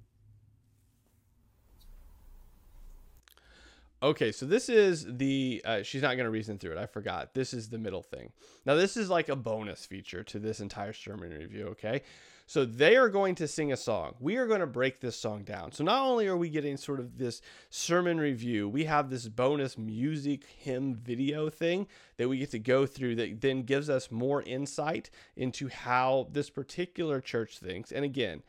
[4.03, 6.79] Okay, so this is the uh, she's not going to reason through it.
[6.79, 7.33] I forgot.
[7.35, 8.31] This is the middle thing.
[8.67, 12.03] Now this is like a bonus feature to this entire sermon review, okay?
[12.49, 14.15] So they are going to sing a song.
[14.21, 15.73] We are going to break this song down.
[15.73, 19.77] So not only are we getting sort of this sermon review, we have this bonus
[19.77, 24.43] music hymn video thing that we get to go through that then gives us more
[24.43, 27.91] insight into how this particular church thinks.
[27.91, 28.45] And again,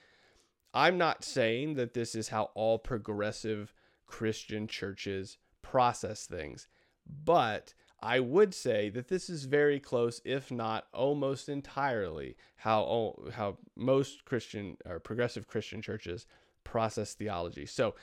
[0.76, 3.74] I'm not saying that this is how all progressive
[4.06, 6.68] Christian churches process things.
[7.26, 13.58] But I would say that this is very close, if not almost entirely, how how
[13.76, 16.28] most Christian or progressive Christian churches
[16.64, 17.66] process theology.
[17.66, 17.96] So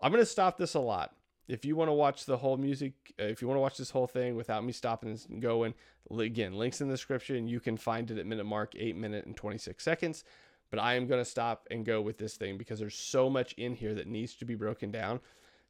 [0.00, 1.14] I'm going to stop this a lot.
[1.48, 3.90] If you want to watch the whole music, uh, if you want to watch this
[3.90, 5.74] whole thing without me stopping and going,
[6.16, 7.48] again, links in the description.
[7.48, 10.22] You can find it at minute mark, eight minute and 26 seconds.
[10.70, 13.52] But I am going to stop and go with this thing because there's so much
[13.54, 15.18] in here that needs to be broken down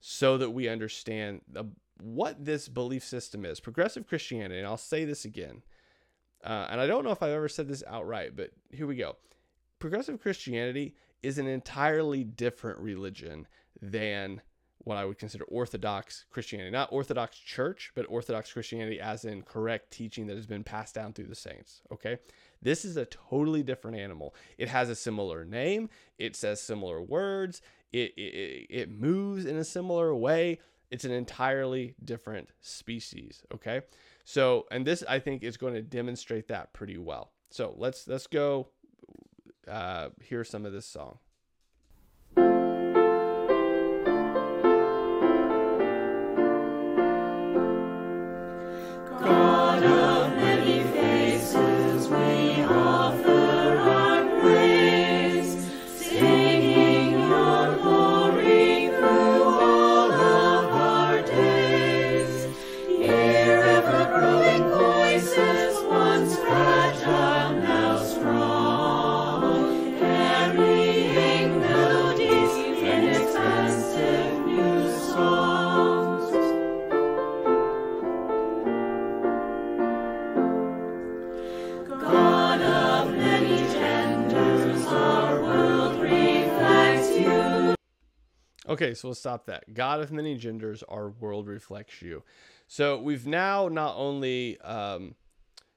[0.01, 1.65] so that we understand the,
[2.03, 3.61] what this belief system is.
[3.61, 5.63] Progressive Christianity, and I'll say this again,
[6.45, 9.17] uh, and I don't know if I've ever said this outright, but here we go.
[9.79, 13.47] Progressive Christianity is an entirely different religion
[13.81, 14.41] than
[14.85, 16.71] what I would consider Orthodox Christianity.
[16.71, 21.13] Not Orthodox Church, but Orthodox Christianity as in correct teaching that has been passed down
[21.13, 21.83] through the saints.
[21.93, 22.19] Okay?
[22.63, 24.35] This is a totally different animal.
[24.59, 27.61] It has a similar name, it says similar words,
[27.93, 30.61] it, it, it moves in a similar way.
[30.91, 33.43] It's an entirely different species.
[33.55, 33.83] Okay.
[34.25, 37.31] So, and this I think is going to demonstrate that pretty well.
[37.51, 38.69] So let's let's go
[39.69, 41.19] uh, hear some of this song.
[88.71, 89.75] Okay, so we'll stop that.
[89.75, 92.23] God of many genders, our world reflects you.
[92.69, 95.17] So we've now not only um,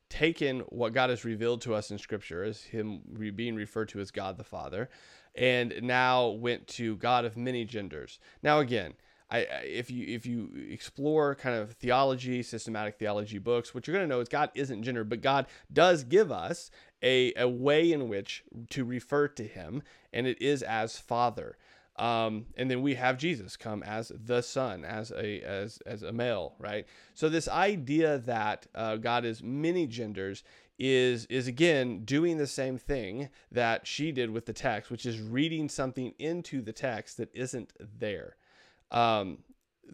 [0.10, 3.02] taken what God has revealed to us in Scripture as Him
[3.36, 4.92] being referred to as God the Father,
[5.34, 8.20] and now went to God of many genders.
[8.44, 8.94] Now, again,
[9.32, 14.08] I, if you if you explore kind of theology, systematic theology books, what you're going
[14.08, 16.70] to know is God isn't gender, but God does give us
[17.02, 19.82] a, a way in which to refer to Him,
[20.14, 21.58] and it is as Father.
[21.98, 26.12] Um, and then we have Jesus come as the Son, as a as as a
[26.12, 26.88] male, right?
[27.14, 30.44] So this idea that uh, God is many genders
[30.80, 35.22] is is again doing the same thing that she did with the text, which is
[35.22, 38.38] reading something into the text that isn't there.
[38.90, 39.40] Um,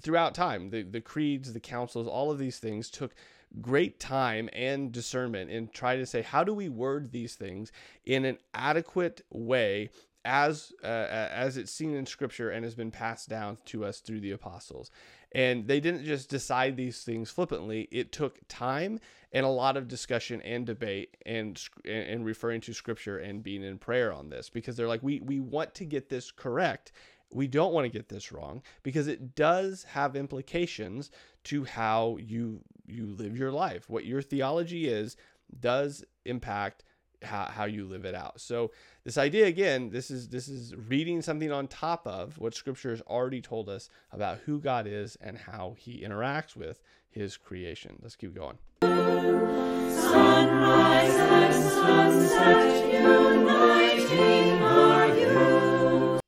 [0.02, 3.14] throughout time, the the creeds, the councils, all of these things took
[3.62, 7.72] great time and discernment and try to say how do we word these things
[8.06, 9.90] in an adequate way
[10.26, 14.20] as uh, as it's seen in scripture and has been passed down to us through
[14.20, 14.92] the apostles.
[15.32, 17.88] And they didn't just decide these things flippantly.
[17.92, 19.00] It took time
[19.32, 23.78] and a lot of discussion and debate and and referring to scripture and being in
[23.78, 26.92] prayer on this because they're like we we want to get this correct.
[27.32, 31.12] We don't want to get this wrong because it does have implications
[31.46, 33.90] to how you you live your life.
[33.90, 35.16] What your theology is
[35.60, 36.84] does impact
[37.24, 38.40] how, how you live it out.
[38.40, 38.72] So
[39.04, 43.02] this idea again, this is this is reading something on top of what scripture has
[43.02, 47.98] already told us about who God is and how he interacts with his creation.
[48.02, 48.58] Let's keep going.
[48.82, 56.22] Sunrise and sunset uniting our youth.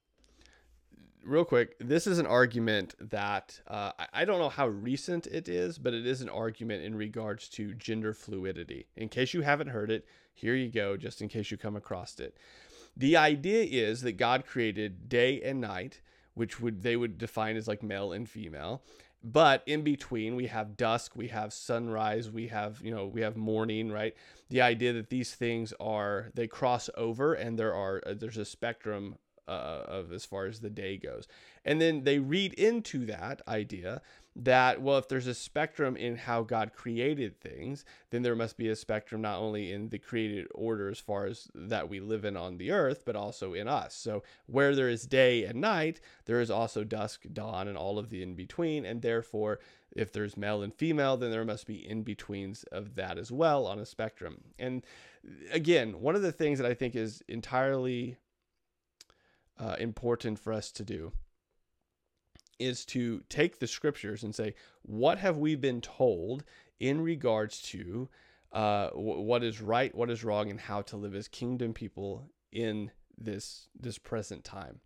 [1.23, 5.77] Real quick, this is an argument that uh, I don't know how recent it is,
[5.77, 8.87] but it is an argument in regards to gender fluidity.
[8.97, 12.19] In case you haven't heard it, here you go, just in case you come across
[12.19, 12.37] it.
[12.95, 16.01] The idea is that God created day and night,
[16.33, 18.81] which would they would define as like male and female.
[19.23, 23.37] But in between, we have dusk, we have sunrise, we have, you know, we have
[23.37, 24.15] morning, right?
[24.49, 28.45] The idea that these things are, they cross over and there are, uh, there's a
[28.45, 29.17] spectrum
[29.47, 31.27] uh, of as far as the day goes.
[31.63, 34.01] And then they read into that idea
[34.35, 38.69] that, well, if there's a spectrum in how God created things, then there must be
[38.69, 42.37] a spectrum not only in the created order as far as that we live in
[42.37, 43.93] on the earth, but also in us.
[43.93, 48.09] So where there is day and night, there is also dusk, dawn, and all of
[48.09, 48.85] the in between.
[48.85, 49.59] And therefore,
[49.91, 53.67] if there's male and female, then there must be in betweens of that as well
[53.67, 54.41] on a spectrum.
[54.57, 54.85] And
[55.51, 58.17] again, one of the things that I think is entirely
[59.59, 61.11] uh, important for us to do
[62.61, 64.53] is to take the scriptures and say,
[64.83, 66.43] what have we been told
[66.79, 68.09] in regards to
[68.51, 72.91] uh, what is right, what is wrong, and how to live as kingdom people in
[73.17, 74.79] this this present time,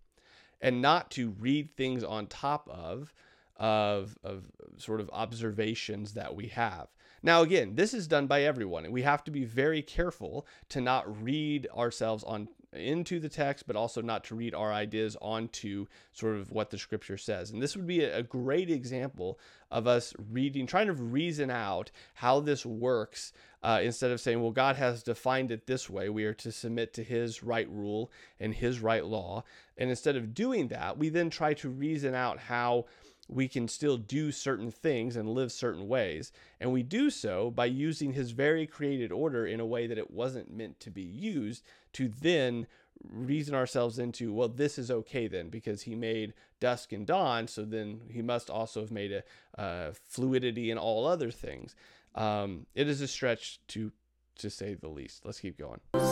[0.62, 3.14] and not to read things on top of
[3.58, 6.88] of of sort of observations that we have.
[7.24, 10.80] Now, again, this is done by everyone, and we have to be very careful to
[10.80, 15.88] not read ourselves on into the text, but also not to read our ideas onto
[16.14, 17.52] sort of what the scripture says.
[17.52, 19.40] And this would be a great example
[19.72, 24.52] of us reading, trying to reason out how this works uh, instead of saying, well,
[24.52, 26.08] God has defined it this way.
[26.10, 29.44] We are to submit to his right rule and his right law.
[29.78, 32.86] And instead of doing that, we then try to reason out how
[33.28, 36.32] we can still do certain things and live certain ways.
[36.60, 40.12] And we do so by using his very created order in a way that it
[40.12, 41.64] wasn't meant to be used
[41.94, 42.68] to then
[43.10, 47.48] reason ourselves into, well, this is okay then because he made dusk and dawn.
[47.48, 49.24] So then he must also have made
[49.56, 51.76] a fluidity and all other things.
[52.14, 53.92] Um, it is a stretch to
[54.38, 55.26] to say the least.
[55.26, 55.80] Let's keep going.
[55.94, 56.12] Into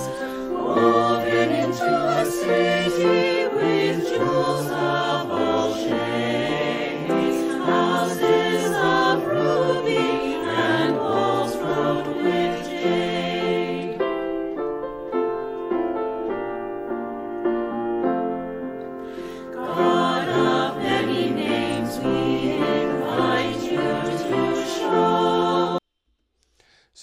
[1.84, 5.74] a city with jewels of all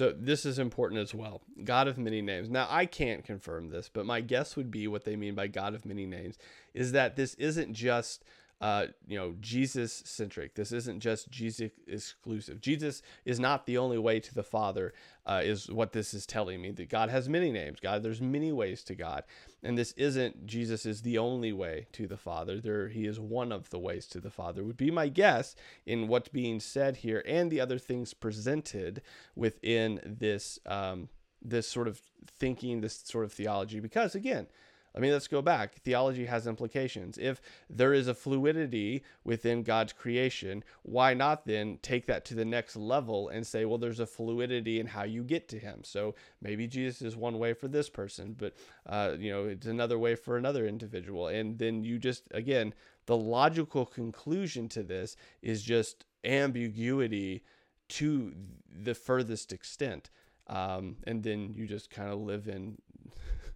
[0.00, 1.42] So this is important as well.
[1.62, 2.48] God of many names.
[2.48, 5.74] Now I can't confirm this, but my guess would be what they mean by God
[5.74, 6.38] of many names
[6.72, 8.24] is that this isn't just
[8.60, 10.54] uh, you know, Jesus centric.
[10.54, 12.60] This isn't just Jesus exclusive.
[12.60, 14.92] Jesus is not the only way to the Father,
[15.24, 16.70] uh, is what this is telling me.
[16.70, 17.78] That God has many names.
[17.80, 19.24] God, there's many ways to God,
[19.62, 22.60] and this isn't Jesus is the only way to the Father.
[22.60, 24.62] There, He is one of the ways to the Father.
[24.62, 25.54] Would be my guess
[25.86, 29.00] in what's being said here and the other things presented
[29.34, 31.08] within this um,
[31.42, 33.80] this sort of thinking, this sort of theology.
[33.80, 34.48] Because again
[34.94, 35.76] I mean, let's go back.
[35.76, 37.16] Theology has implications.
[37.18, 42.44] If there is a fluidity within God's creation, why not then take that to the
[42.44, 45.80] next level and say, well, there's a fluidity in how you get to Him.
[45.84, 48.54] So maybe Jesus is one way for this person, but
[48.86, 51.28] uh, you know, it's another way for another individual.
[51.28, 52.74] And then you just again,
[53.06, 57.42] the logical conclusion to this is just ambiguity
[57.88, 58.32] to
[58.70, 60.10] the furthest extent.
[60.46, 62.78] Um, and then you just kind of live in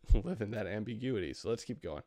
[0.25, 1.33] live in that ambiguity.
[1.35, 2.03] So let's keep going.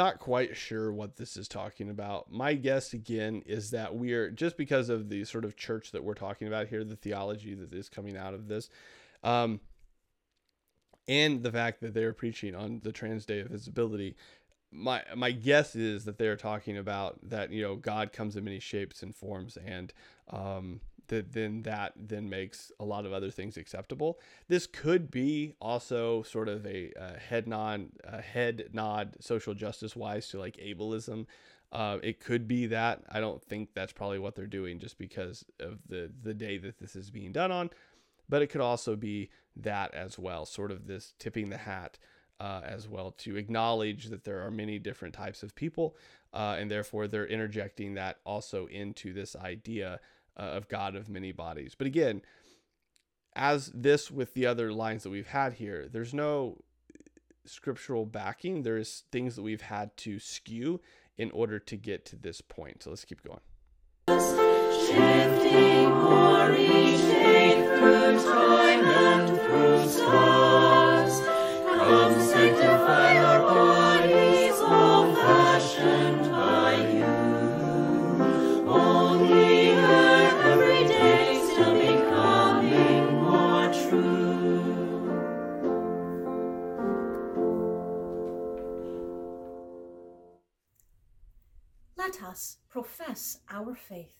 [0.00, 2.32] Not quite sure what this is talking about.
[2.32, 6.02] My guess again is that we are just because of the sort of church that
[6.02, 8.70] we're talking about here, the theology that is coming out of this,
[9.22, 9.60] um,
[11.06, 14.16] and the fact that they're preaching on the trans day of visibility.
[14.72, 18.58] My my guess is that they're talking about that you know God comes in many
[18.58, 19.92] shapes and forms and
[20.30, 20.80] um,
[21.10, 24.18] that then that then makes a lot of other things acceptable.
[24.48, 29.94] This could be also sort of a, a head nod, a head nod, social justice
[29.94, 31.26] wise to like ableism.
[31.72, 33.02] Uh, it could be that.
[33.10, 36.78] I don't think that's probably what they're doing just because of the the day that
[36.78, 37.70] this is being done on,
[38.28, 41.98] but it could also be that as well, sort of this tipping the hat.
[42.40, 45.94] Uh, as well to acknowledge that there are many different types of people,
[46.32, 50.00] uh, and therefore they're interjecting that also into this idea
[50.36, 51.74] uh, of God of many bodies.
[51.76, 52.22] But again,
[53.34, 56.58] as this with the other lines that we've had here, there's no
[57.44, 58.62] scriptural backing.
[58.62, 60.80] There's things that we've had to skew
[61.16, 62.82] in order to get to this point.
[62.82, 63.40] So let's keep going.
[71.90, 73.79] Come sanctify our bodies,
[92.30, 94.14] us profess our faith.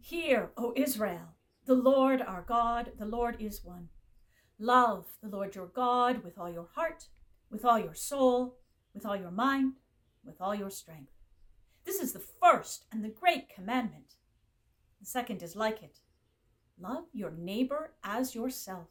[0.00, 1.34] Hear, O Israel,
[1.66, 3.88] the Lord our God, the Lord is one.
[4.60, 7.08] Love the Lord your God with all your heart,
[7.50, 8.58] with all your soul,
[8.94, 9.74] with all your mind,
[10.24, 11.10] with all your strength.
[11.84, 14.14] This is the first and the great commandment.
[15.00, 15.98] The second is like it
[16.78, 18.88] love your neighbor as yourself.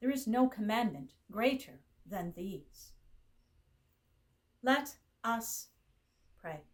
[0.00, 2.92] There is no commandment greater than these.
[4.62, 5.68] Let us
[6.40, 6.64] pray.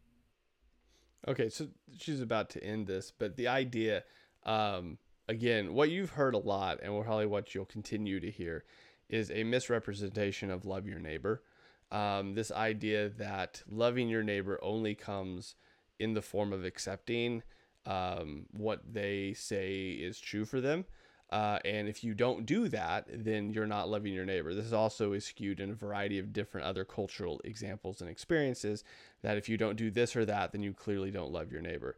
[1.26, 4.04] Okay, so she's about to end this, but the idea,
[4.44, 4.98] um,
[5.28, 8.64] again, what you've heard a lot, and probably what you'll continue to hear,
[9.08, 11.42] is a misrepresentation of love your neighbor.
[11.90, 15.54] Um, this idea that loving your neighbor only comes
[15.98, 17.42] in the form of accepting
[17.86, 20.84] um, what they say is true for them.
[21.30, 24.54] Uh, and if you don't do that, then you're not loving your neighbor.
[24.54, 28.82] This is also is skewed in a variety of different other cultural examples and experiences
[29.22, 31.96] that if you don't do this or that, then you clearly don't love your neighbor.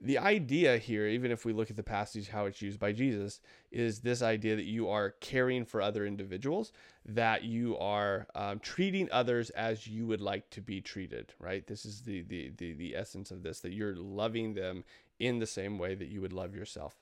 [0.00, 3.40] The idea here, even if we look at the passage, how it's used by Jesus,
[3.70, 6.72] is this idea that you are caring for other individuals,
[7.06, 11.64] that you are um, treating others as you would like to be treated, right?
[11.68, 14.82] This is the, the, the, the essence of this, that you're loving them
[15.20, 16.96] in the same way that you would love yourself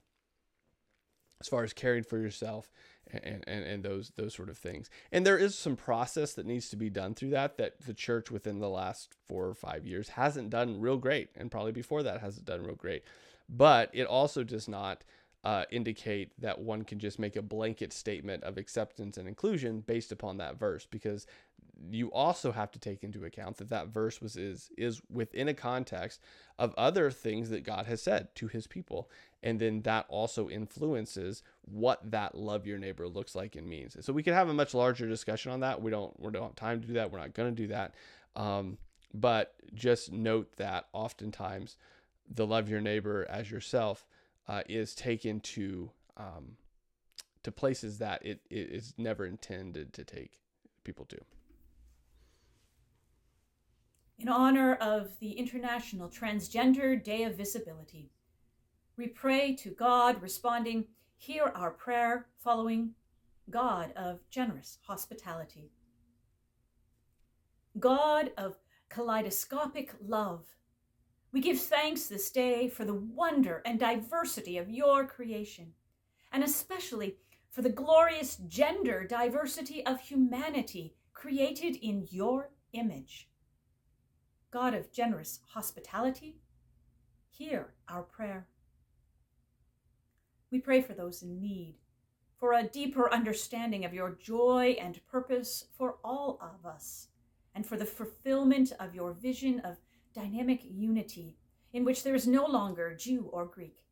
[1.41, 2.71] as far as caring for yourself
[3.13, 4.91] and, and, and those those sort of things.
[5.11, 8.31] And there is some process that needs to be done through that that the church
[8.31, 12.21] within the last four or five years hasn't done real great, and probably before that
[12.21, 13.05] hasn't done real great.
[13.49, 15.03] But it also does not
[15.43, 20.13] uh, indicate that one can just make a blanket statement of acceptance and inclusion based
[20.13, 21.27] upon that verse, because
[21.91, 25.55] you also have to take into account that that verse was is is within a
[25.55, 26.21] context
[26.59, 29.09] of other things that God has said to his people.
[29.43, 33.97] And then that also influences what that love your neighbor looks like and means.
[34.01, 35.81] So we could have a much larger discussion on that.
[35.81, 37.11] We don't we don't have time to do that.
[37.11, 37.95] We're not going to do that.
[38.37, 38.77] Um,
[39.15, 41.77] but just note that oftentimes
[42.29, 44.07] the love your neighbor as yourself
[44.47, 46.57] uh, is taken to um,
[47.43, 50.41] to places that it, it is never intended to take
[50.85, 51.19] people to
[54.21, 58.11] in honor of the International Transgender Day of Visibility.
[58.99, 60.85] We pray to God, responding,
[61.17, 62.91] Hear our prayer, following
[63.49, 65.73] God of generous hospitality.
[67.79, 68.59] God of
[68.91, 70.45] kaleidoscopic love,
[71.33, 75.73] we give thanks this day for the wonder and diversity of your creation,
[76.31, 77.17] and especially
[77.51, 83.30] for the glorious gender diversity of humanity created in your image.
[84.51, 86.37] God of generous hospitality,
[87.31, 88.49] hear our prayer.
[90.51, 91.77] We pray for those in need,
[92.39, 97.09] for a deeper understanding of your joy and purpose for all of us,
[97.55, 99.77] and for the fulfillment of your vision of
[100.15, 101.37] dynamic unity
[101.73, 103.85] in which there is no longer Jew or Greek,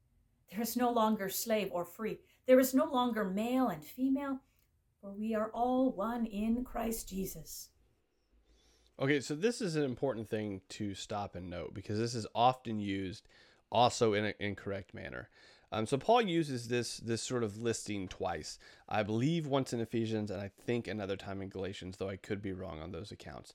[0.50, 4.40] there is no longer slave or free, there is no longer male and female,
[5.00, 7.68] for we are all one in Christ Jesus.
[9.00, 12.80] Okay, so this is an important thing to stop and note because this is often
[12.80, 13.28] used
[13.70, 15.28] also in an incorrect manner.
[15.70, 18.58] Um, so Paul uses this this sort of listing twice.
[18.88, 22.42] I believe once in Ephesians and I think another time in Galatians, though I could
[22.42, 23.52] be wrong on those accounts.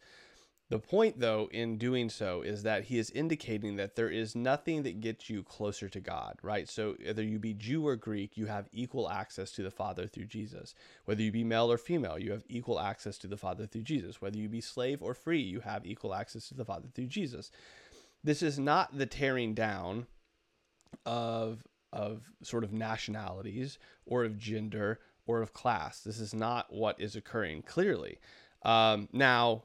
[0.70, 4.84] The point, though, in doing so is that he is indicating that there is nothing
[4.84, 6.68] that gets you closer to God, right?
[6.68, 10.26] So, whether you be Jew or Greek, you have equal access to the Father through
[10.26, 10.74] Jesus.
[11.06, 14.22] Whether you be male or female, you have equal access to the Father through Jesus.
[14.22, 17.52] Whether you be slave or free, you have equal access to the Father through Jesus.
[18.24, 20.08] This is not the tearing down
[21.06, 26.00] of of sort of nationalities or of gender or of class.
[26.00, 28.18] This is not what is occurring clearly.
[28.64, 29.64] Um, now,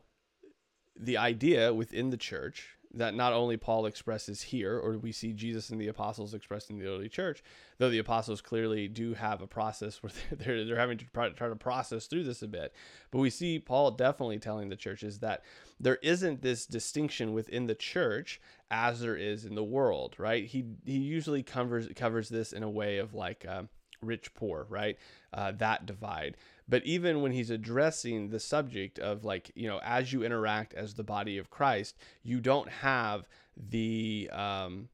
[0.99, 5.70] the idea within the church that not only Paul expresses here, or we see Jesus
[5.70, 7.42] and the apostles expressed in the early church,
[7.76, 11.57] though the apostles clearly do have a process where they're, they're having to try, to
[11.57, 12.72] process through this a bit.
[13.11, 15.44] But we see Paul definitely telling the churches that
[15.78, 18.40] there isn't this distinction within the church
[18.70, 20.44] as there is in the world, right?
[20.44, 23.64] He he usually covers covers this in a way of like uh,
[24.03, 24.99] rich poor, right?
[25.32, 26.36] Uh, that divide.
[26.68, 30.94] But even when he's addressing the subject of like, you know, as you interact as
[30.94, 34.88] the body of Christ, you don't have the um,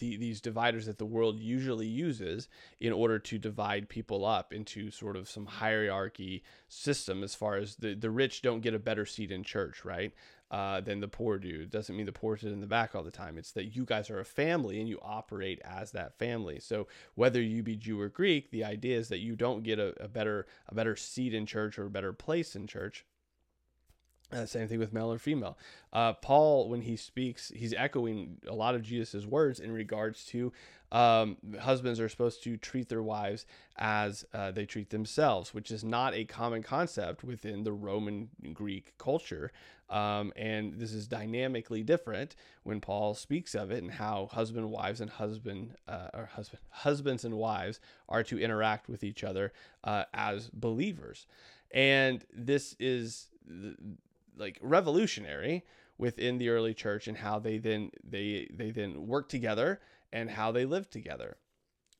[0.00, 2.48] the, these dividers that the world usually uses
[2.80, 7.76] in order to divide people up into sort of some hierarchy system as far as
[7.76, 10.12] the, the rich don't get a better seat in church, right?
[10.50, 11.60] Uh, than the poor do.
[11.62, 13.38] It doesn't mean the poor sit in the back all the time.
[13.38, 16.58] It's that you guys are a family and you operate as that family.
[16.60, 19.94] So whether you be Jew or Greek, the idea is that you don't get a,
[20.02, 23.04] a better a better seat in church or a better place in church
[24.32, 25.58] Uh, same thing with male or female.
[25.92, 30.52] Uh, Paul, when he speaks, he's echoing a lot of Jesus's words in regards to
[30.92, 35.84] um, husbands are supposed to treat their wives as uh, they treat themselves, which is
[35.84, 39.52] not a common concept within the Roman Greek culture.
[39.88, 45.00] Um, and this is dynamically different when Paul speaks of it and how husband, wives,
[45.00, 49.52] and husband uh, or husband, husbands and wives are to interact with each other
[49.82, 51.26] uh, as believers.
[51.72, 53.28] And this is
[54.36, 55.64] like revolutionary
[55.98, 59.80] within the early church and how they then they they then work together
[60.12, 61.36] and how they live together.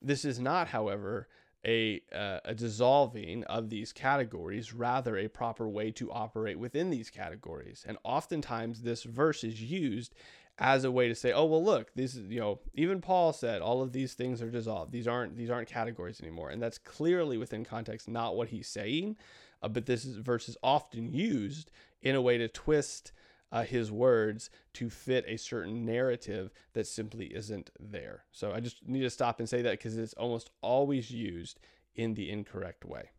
[0.03, 1.29] This is not, however,
[1.65, 7.11] a, uh, a dissolving of these categories, rather, a proper way to operate within these
[7.11, 7.85] categories.
[7.87, 10.15] And oftentimes, this verse is used
[10.59, 13.63] as a way to say, "Oh, well, look, this is you know, even Paul said
[13.63, 14.93] all of these things are dissolved.
[14.93, 19.17] These aren't these aren't categories anymore." And that's clearly within context, not what he's saying.
[19.63, 21.71] Uh, but this is, verse is often used
[22.03, 23.13] in a way to twist
[23.53, 28.25] uh, his words to fit a certain narrative that simply isn't there.
[28.31, 31.59] So I just need to stop and say that because it's almost always used
[31.95, 33.11] in the incorrect way.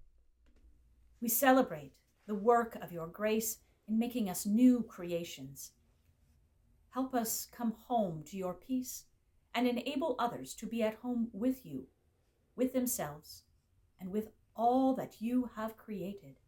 [1.22, 1.94] We celebrate
[2.28, 3.58] the work of your grace
[3.88, 5.72] in making us new creations.
[6.90, 9.06] Help us come home to your peace
[9.54, 11.88] and enable others to be at home with you,
[12.56, 13.44] with themselves,
[14.00, 16.40] and with all that you have created.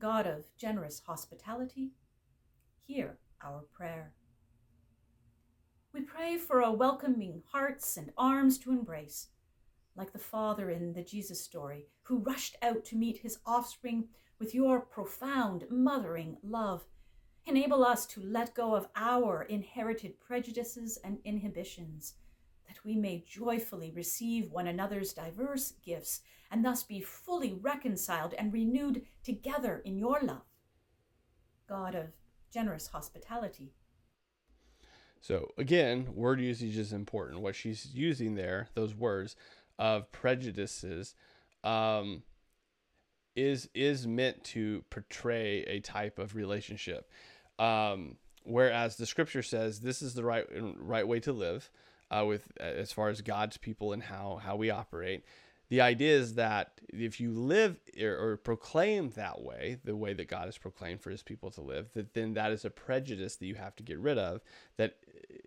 [0.00, 1.90] God of generous hospitality,
[2.86, 4.14] hear our prayer.
[5.92, 9.28] We pray for a welcoming hearts and arms to embrace,
[9.94, 14.54] like the father in the Jesus story who rushed out to meet his offspring with
[14.54, 16.86] your profound mothering love.
[17.44, 22.14] Enable us to let go of our inherited prejudices and inhibitions,
[22.84, 26.20] we may joyfully receive one another's diverse gifts
[26.50, 30.42] and thus be fully reconciled and renewed together in your love.
[31.68, 32.06] God of
[32.52, 33.72] generous hospitality.
[35.20, 37.40] So again, word usage is important.
[37.40, 39.36] What she's using there, those words
[39.78, 41.14] of prejudices,
[41.62, 42.22] um,
[43.36, 47.08] is is meant to portray a type of relationship.
[47.58, 51.70] Um, whereas the scripture says this is the right right way to live,
[52.10, 55.24] uh, with as far as God's people and how how we operate
[55.70, 60.26] the idea is that if you live or, or, proclaim that way, the way that
[60.26, 63.46] God has proclaimed for his people to live, that then that is a prejudice that
[63.46, 64.40] you have to get rid of.
[64.78, 64.96] That,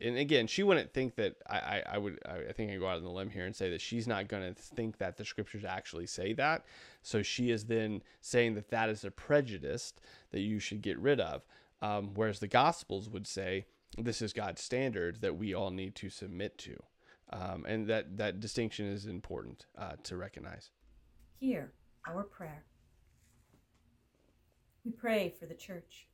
[0.01, 2.95] and again, she wouldn't think that I, I, I would, I think I go out
[2.95, 5.65] on the limb here and say that she's not going to think that the scriptures
[5.65, 6.63] actually say that.
[7.01, 9.93] So she is then saying that that is a prejudice
[10.31, 11.43] that you should get rid of.
[11.81, 13.65] Um, whereas the gospels would say
[13.97, 16.81] this is God's standard that we all need to submit to.
[17.31, 20.71] Um, and that, that distinction is important uh, to recognize.
[21.39, 21.73] Hear
[22.07, 22.65] our prayer.
[24.85, 26.07] We pray for the church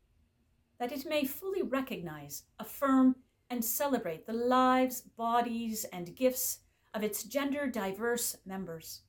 [0.79, 3.15] that it may fully recognize, affirm,
[3.49, 6.59] and celebrate the lives, bodies, and gifts
[6.93, 9.01] of its gender diverse members.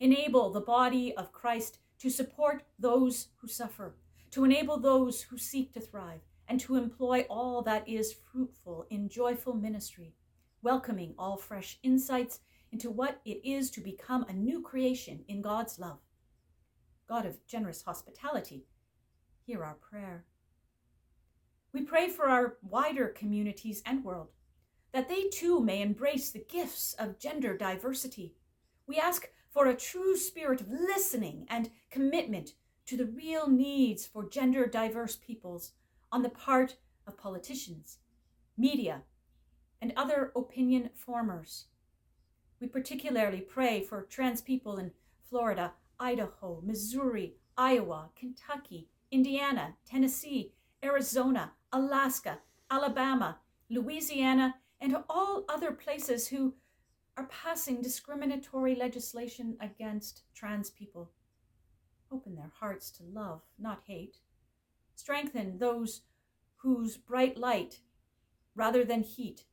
[0.00, 3.94] Enable the body of Christ to support those who suffer,
[4.30, 9.08] to enable those who seek to thrive, and to employ all that is fruitful in
[9.08, 10.14] joyful ministry
[10.62, 12.40] welcoming all fresh insights
[12.70, 15.98] into what it is to become a new creation in God's love.
[17.08, 18.64] God of generous hospitality,
[19.44, 20.24] hear our prayer.
[21.72, 24.28] We pray for our wider communities and world,
[24.92, 28.34] that they too may embrace the gifts of gender diversity.
[28.86, 32.52] We ask for a true spirit of listening and commitment
[32.86, 35.72] to the real needs for gender diverse peoples
[36.12, 37.98] on the part of politicians,
[38.56, 39.02] media,
[39.80, 41.66] and other opinion formers.
[42.60, 44.92] We particularly pray for trans people in
[45.28, 50.52] Florida, Idaho, Missouri, Iowa, Kentucky, Indiana, Tennessee,
[50.84, 52.38] Arizona, Alaska,
[52.70, 53.38] Alabama,
[53.70, 56.54] Louisiana, and all other places who
[57.16, 61.10] are passing discriminatory legislation against trans people.
[62.10, 64.18] Open their hearts to love, not hate.
[64.94, 66.02] Strengthen those
[66.56, 67.80] whose bright light,
[68.54, 69.44] rather than heat,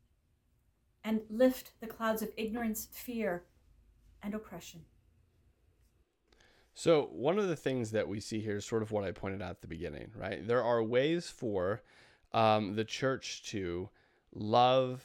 [1.03, 3.45] and lift the clouds of ignorance, fear,
[4.21, 4.81] and oppression.
[6.73, 9.41] So, one of the things that we see here is sort of what I pointed
[9.41, 10.45] out at the beginning, right?
[10.45, 11.81] There are ways for
[12.31, 13.89] um, the church to
[14.33, 15.03] love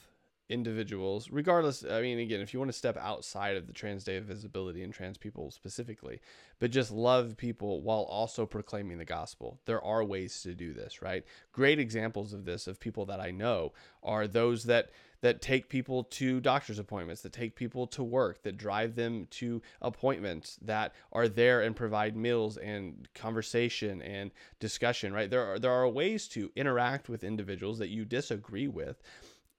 [0.49, 1.85] individuals, regardless.
[1.85, 4.83] I mean, again, if you want to step outside of the trans day of visibility
[4.83, 6.21] and trans people specifically,
[6.59, 11.01] but just love people while also proclaiming the gospel, there are ways to do this,
[11.01, 11.25] right?
[11.53, 13.73] Great examples of this of people that I know
[14.03, 14.91] are those that
[15.23, 19.63] that take people to doctor's appointments, that take people to work, that drive them to
[19.81, 25.31] appointments, that are there and provide meals and conversation and discussion, right?
[25.31, 29.01] There are there are ways to interact with individuals that you disagree with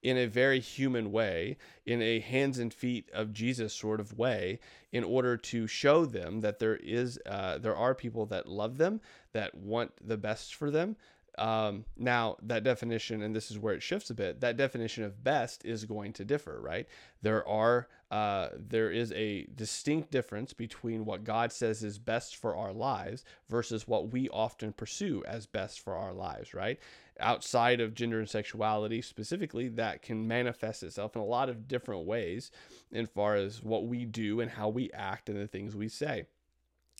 [0.06, 4.60] in a very human way, in a hands and feet of Jesus sort of way,
[4.92, 9.02] in order to show them that there is uh, there are people that love them,
[9.34, 10.96] that want the best for them.
[11.40, 14.42] Um, now that definition, and this is where it shifts a bit.
[14.42, 16.88] That definition of best is going to differ, right?
[17.24, 22.56] There are uh, there is a distinct difference between what God says is best for
[22.56, 26.80] our lives versus what we often pursue as best for our lives, right?
[27.20, 32.06] Outside of gender and sexuality specifically that can manifest itself in a lot of different
[32.06, 32.52] ways
[32.94, 36.26] as far as what we do and how we act and the things we say.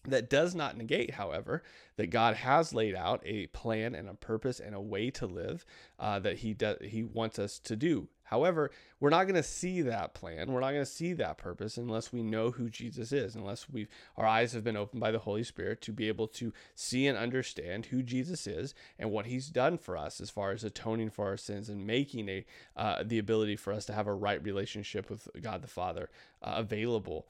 [0.08, 1.64] That does not negate, however,
[1.98, 5.66] that God has laid out a plan and a purpose and a way to live
[6.00, 8.08] uh, that He does He wants us to do.
[8.26, 10.52] However, we're not going to see that plan.
[10.52, 13.88] We're not going to see that purpose unless we know who Jesus is, unless we
[14.18, 17.18] our eyes have been opened by the Holy Spirit to be able to see and
[17.18, 21.26] understand who Jesus is and what He's done for us as far as atoning for
[21.26, 22.46] our sins and making a
[22.76, 26.10] uh, the ability for us to have a right relationship with God the Father
[26.42, 27.28] uh, available.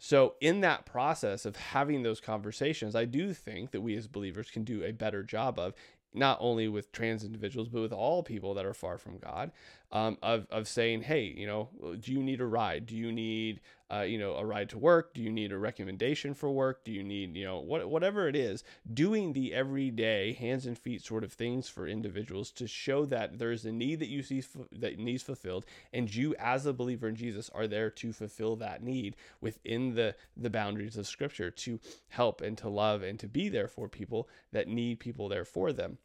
[0.00, 4.48] So, in that process of having those conversations, I do think that we as believers
[4.48, 5.74] can do a better job of
[6.14, 9.50] not only with trans individuals, but with all people that are far from God,
[9.92, 11.68] um, of, of saying, hey, you know,
[12.00, 12.86] do you need a ride?
[12.86, 13.60] Do you need,
[13.92, 15.14] uh, you know, a ride to work?
[15.14, 16.84] Do you need a recommendation for work?
[16.84, 21.02] Do you need, you know, what, whatever it is, doing the everyday hands and feet
[21.02, 24.42] sort of things for individuals to show that there is a need that you see
[24.72, 28.82] that needs fulfilled, and you as a believer in Jesus are there to fulfill that
[28.82, 33.48] need within the the boundaries of Scripture to help and to love and to be
[33.48, 35.98] there for people that need people there for them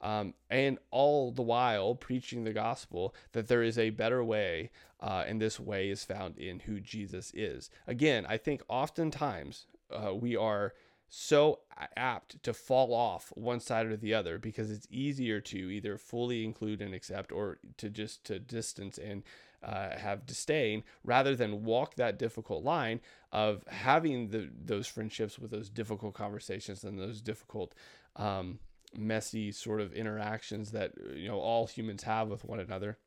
[0.00, 4.70] um, and all the while preaching the gospel that there is a better way,
[5.00, 7.70] uh, and this way is found in who Jesus is.
[7.86, 10.74] Again, I think oftentimes uh, we are
[11.08, 11.60] so
[11.96, 16.44] apt to fall off one side or the other because it's easier to either fully
[16.44, 19.22] include and accept or to just to distance and
[19.62, 23.00] uh, have disdain rather than walk that difficult line
[23.32, 27.74] of having the, those friendships with those difficult conversations and those difficult
[28.16, 28.58] um,
[28.96, 32.98] messy sort of interactions that you know all humans have with one another.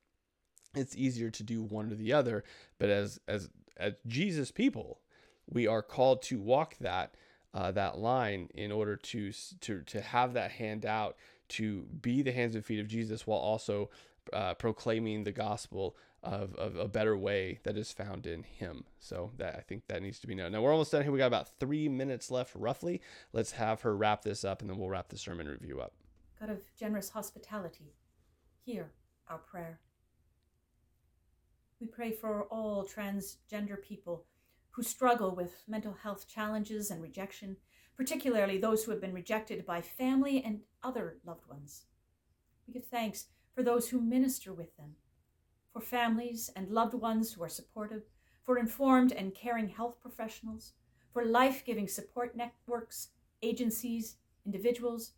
[0.75, 2.43] It's easier to do one or the other
[2.77, 4.99] but as as as jesus people
[5.47, 7.15] we are called to walk that
[7.53, 9.31] uh, that line in order to
[9.61, 11.15] to to have that hand out
[11.47, 13.89] to be the hands and feet of jesus while also
[14.33, 18.83] uh, proclaiming the gospel of, of a better way that is found in him.
[18.99, 20.51] So that I think that needs to be known.
[20.51, 21.11] Now we're almost done here.
[21.11, 23.01] We got about three minutes left roughly.
[23.33, 25.93] Let's have her wrap this up and then we'll wrap the sermon review up.
[26.39, 27.93] God of generous hospitality,
[28.65, 28.91] hear
[29.27, 29.79] our prayer.
[31.79, 34.25] We pray for all transgender people
[34.71, 37.57] who struggle with mental health challenges and rejection,
[37.95, 41.85] particularly those who have been rejected by family and other loved ones.
[42.67, 44.95] We give thanks for those who minister with them
[45.79, 48.03] for families and loved ones who are supportive,
[48.43, 50.73] for informed and caring health professionals,
[51.13, 53.09] for life giving support networks,
[53.41, 55.13] agencies, individuals,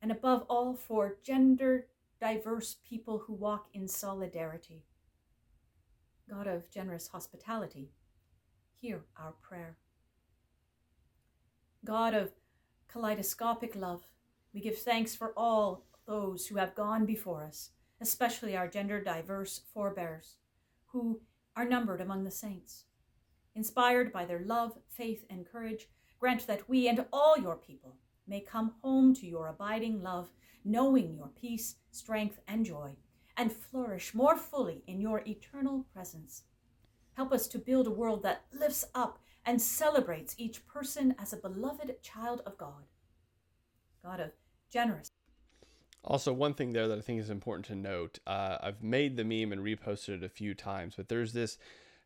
[0.00, 1.86] and above all, for gender
[2.20, 4.82] diverse people who walk in solidarity.
[6.30, 7.90] God of generous hospitality,
[8.80, 9.76] hear our prayer.
[11.84, 12.30] God of
[12.88, 14.06] kaleidoscopic love,
[14.54, 17.70] we give thanks for all those who have gone before us
[18.02, 20.36] especially our gender diverse forebears,
[20.86, 21.20] who
[21.56, 22.84] are numbered among the saints.
[23.54, 25.88] Inspired by their love, faith, and courage,
[26.18, 27.96] grant that we and all your people
[28.26, 30.30] may come home to your abiding love,
[30.64, 32.96] knowing your peace, strength, and joy,
[33.36, 36.42] and flourish more fully in your eternal presence.
[37.14, 41.36] Help us to build a world that lifts up and celebrates each person as a
[41.36, 42.86] beloved child of God.
[44.02, 44.30] God of
[44.70, 45.10] generous
[46.04, 49.24] also, one thing there that I think is important to note, uh, I've made the
[49.24, 51.58] meme and reposted it a few times, but there's this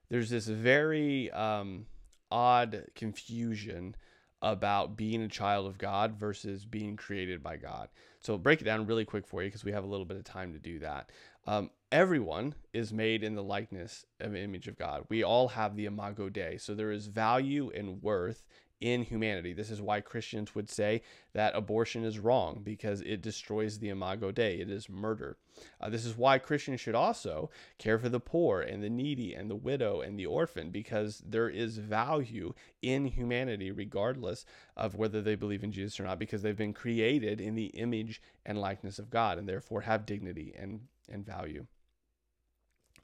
[0.09, 1.87] there's this very um,
[2.31, 3.97] odd confusion
[4.43, 7.89] about being a child of God versus being created by God.
[8.21, 10.17] So I'll break it down really quick for you because we have a little bit
[10.17, 11.11] of time to do that.
[11.47, 15.05] Um, everyone is made in the likeness of image of God.
[15.09, 16.59] We all have the imago Dei.
[16.59, 18.45] So there is value and worth
[18.81, 19.53] in humanity.
[19.53, 21.03] This is why Christians would say
[21.33, 24.61] that abortion is wrong because it destroys the imago Dei.
[24.61, 25.39] It is murder.
[25.81, 29.51] Uh, this is why Christians should also care for the poor and the needy and
[29.51, 32.53] the widow and the orphan because there is value
[32.83, 34.45] in humanity regardless
[34.77, 38.21] of whether they believe in Jesus or not because they've been created in the image
[38.45, 41.67] and likeness of God and therefore have dignity and, and value.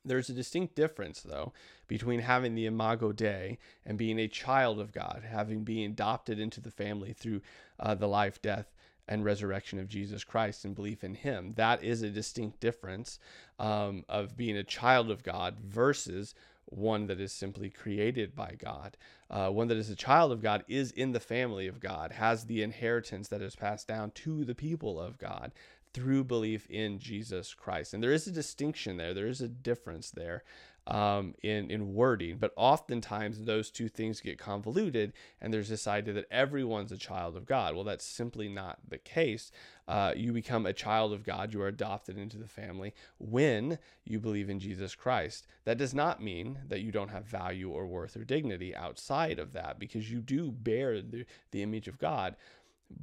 [0.04, 1.52] There's a distinct difference, though,
[1.86, 6.60] between having the imago Dei and being a child of God, having been adopted into
[6.60, 7.40] the family through
[7.78, 8.72] uh, the life, death,
[9.08, 11.54] and resurrection of Jesus Christ and belief in Him.
[11.56, 13.18] That is a distinct difference
[13.58, 16.34] um, of being a child of God versus
[16.66, 18.96] one that is simply created by God.
[19.30, 22.44] Uh, one that is a child of God is in the family of God, has
[22.44, 25.52] the inheritance that is passed down to the people of God
[25.94, 27.94] through belief in Jesus Christ.
[27.94, 30.42] And there is a distinction there, there is a difference there
[30.86, 36.12] um, in, in wording, but oftentimes those two things get convoluted, and there's this idea
[36.14, 37.74] that everyone's a child of God.
[37.74, 39.52] Well, that's simply not the case.
[39.86, 44.18] Uh, you become a child of God, you are adopted into the family when you
[44.18, 45.46] believe in Jesus Christ.
[45.64, 49.52] That does not mean that you don't have value or worth or dignity outside of
[49.52, 52.34] that, because you do bear the, the image of God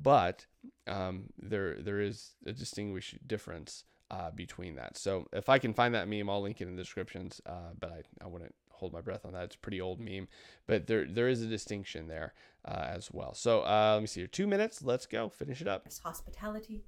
[0.02, 0.46] but
[0.88, 4.98] um, there there is a distinguished difference uh, between that.
[4.98, 7.42] So if I can find that meme, I'll link it in the descriptions.
[7.46, 9.44] Uh, but I, I wouldn't hold my breath on that.
[9.44, 10.28] It's a pretty old meme,
[10.66, 12.34] but there there is a distinction there
[12.66, 13.34] uh, as well.
[13.34, 14.28] So uh, let me see here.
[14.28, 14.82] Two minutes.
[14.84, 15.30] Let's go.
[15.30, 15.88] Finish it up.
[16.04, 16.84] Hospitality,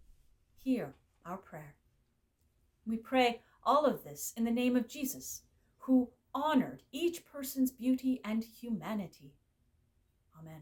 [0.56, 0.96] hear
[1.26, 1.76] our prayer.
[2.86, 5.44] We pray all of this in the name of Jesus,
[5.80, 9.36] who honored each person's beauty and humanity.
[10.40, 10.62] Amen.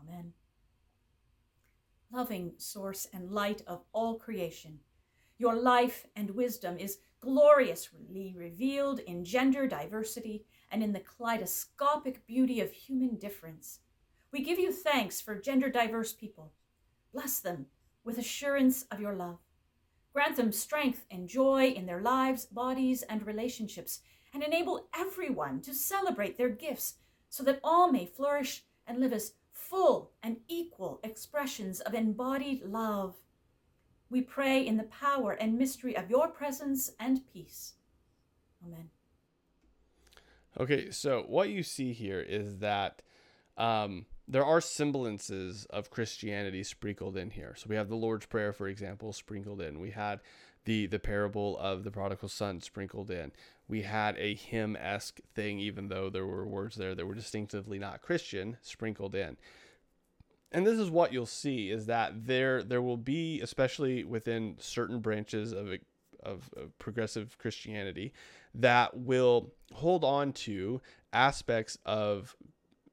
[0.00, 0.32] Amen.
[2.12, 4.80] Loving source and light of all creation,
[5.38, 12.60] your life and wisdom is gloriously revealed in gender diversity and in the kaleidoscopic beauty
[12.60, 13.80] of human difference.
[14.32, 16.52] We give you thanks for gender diverse people.
[17.12, 17.66] Bless them
[18.04, 19.38] with assurance of your love.
[20.12, 24.00] Grant them strength and joy in their lives, bodies, and relationships,
[24.32, 26.94] and enable everyone to celebrate their gifts
[27.28, 29.32] so that all may flourish and live as
[29.70, 33.14] full and equal expressions of embodied love.
[34.10, 37.74] We pray in the power and mystery of your presence and peace.
[38.66, 38.90] Amen.
[40.58, 43.02] Okay, so what you see here is that
[43.56, 47.54] um, there are semblances of Christianity sprinkled in here.
[47.56, 49.78] So we have the Lord's Prayer, for example, sprinkled in.
[49.78, 50.20] We had
[50.64, 53.32] the the parable of the prodigal son sprinkled in.
[53.68, 57.78] We had a hymn esque thing, even though there were words there that were distinctively
[57.78, 59.36] not Christian, sprinkled in.
[60.52, 65.00] And this is what you'll see is that there there will be, especially within certain
[65.00, 65.68] branches of
[66.22, 68.12] of, of progressive Christianity,
[68.54, 70.80] that will hold on to
[71.12, 72.36] aspects of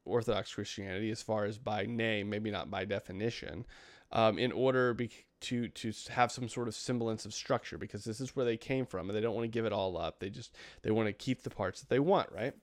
[0.06, 3.66] Orthodox Christianity as far as by name, maybe not by definition,
[4.12, 8.20] um, in order be- to to have some sort of semblance of structure because this
[8.20, 10.20] is where they came from and they don't want to give it all up.
[10.20, 12.54] They just they want to keep the parts that they want, right?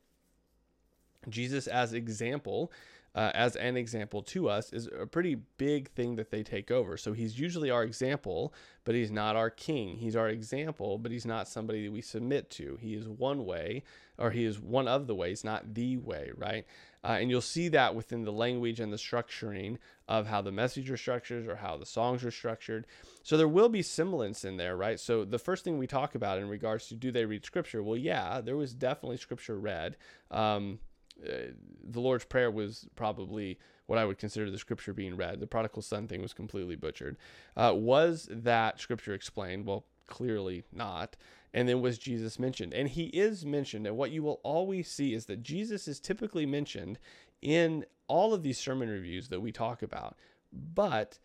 [1.28, 2.72] Jesus as example
[3.14, 6.96] uh, as an example to us is a pretty big thing that they take over.
[6.96, 8.52] So he's usually our example,
[8.84, 9.96] but he's not our king.
[9.96, 12.76] He's our example, but he's not somebody that we submit to.
[12.80, 13.84] He is one way,
[14.18, 16.66] or he is one of the ways, not the way, right?
[17.04, 19.76] Uh, and you'll see that within the language and the structuring
[20.08, 22.86] of how the message are structured or how the songs are structured.
[23.22, 24.98] So there will be semblance in there, right?
[24.98, 27.82] So the first thing we talk about in regards to do they read scripture?
[27.82, 29.96] Well, yeah, there was definitely scripture read.
[30.30, 30.80] Um,
[31.22, 31.52] uh,
[31.82, 35.40] the Lord's Prayer was probably what I would consider the scripture being read.
[35.40, 37.16] The prodigal son thing was completely butchered.
[37.56, 39.66] Uh, was that scripture explained?
[39.66, 41.16] Well, clearly not.
[41.52, 42.74] And then was Jesus mentioned?
[42.74, 43.86] And he is mentioned.
[43.86, 46.98] And what you will always see is that Jesus is typically mentioned
[47.42, 50.16] in all of these sermon reviews that we talk about.
[50.52, 51.18] But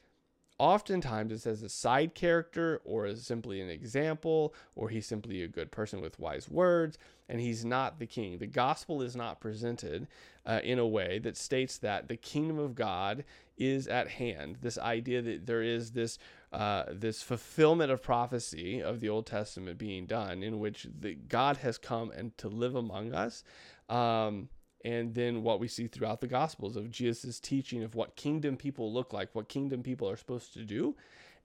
[0.59, 5.47] oftentimes it's as a side character or as simply an example, or he's simply a
[5.47, 6.97] good person with wise words,
[7.27, 8.37] and he's not the king.
[8.37, 10.07] The gospel is not presented
[10.45, 13.23] uh, in a way that states that the kingdom of God
[13.57, 14.57] is at hand.
[14.61, 16.19] This idea that there is this
[16.51, 21.57] uh, this fulfillment of prophecy of the Old Testament being done, in which the, God
[21.57, 23.43] has come and to live among us.
[23.87, 24.49] Um,
[24.85, 28.91] and then what we see throughout the gospels of jesus' teaching of what kingdom people
[28.93, 30.95] look like what kingdom people are supposed to do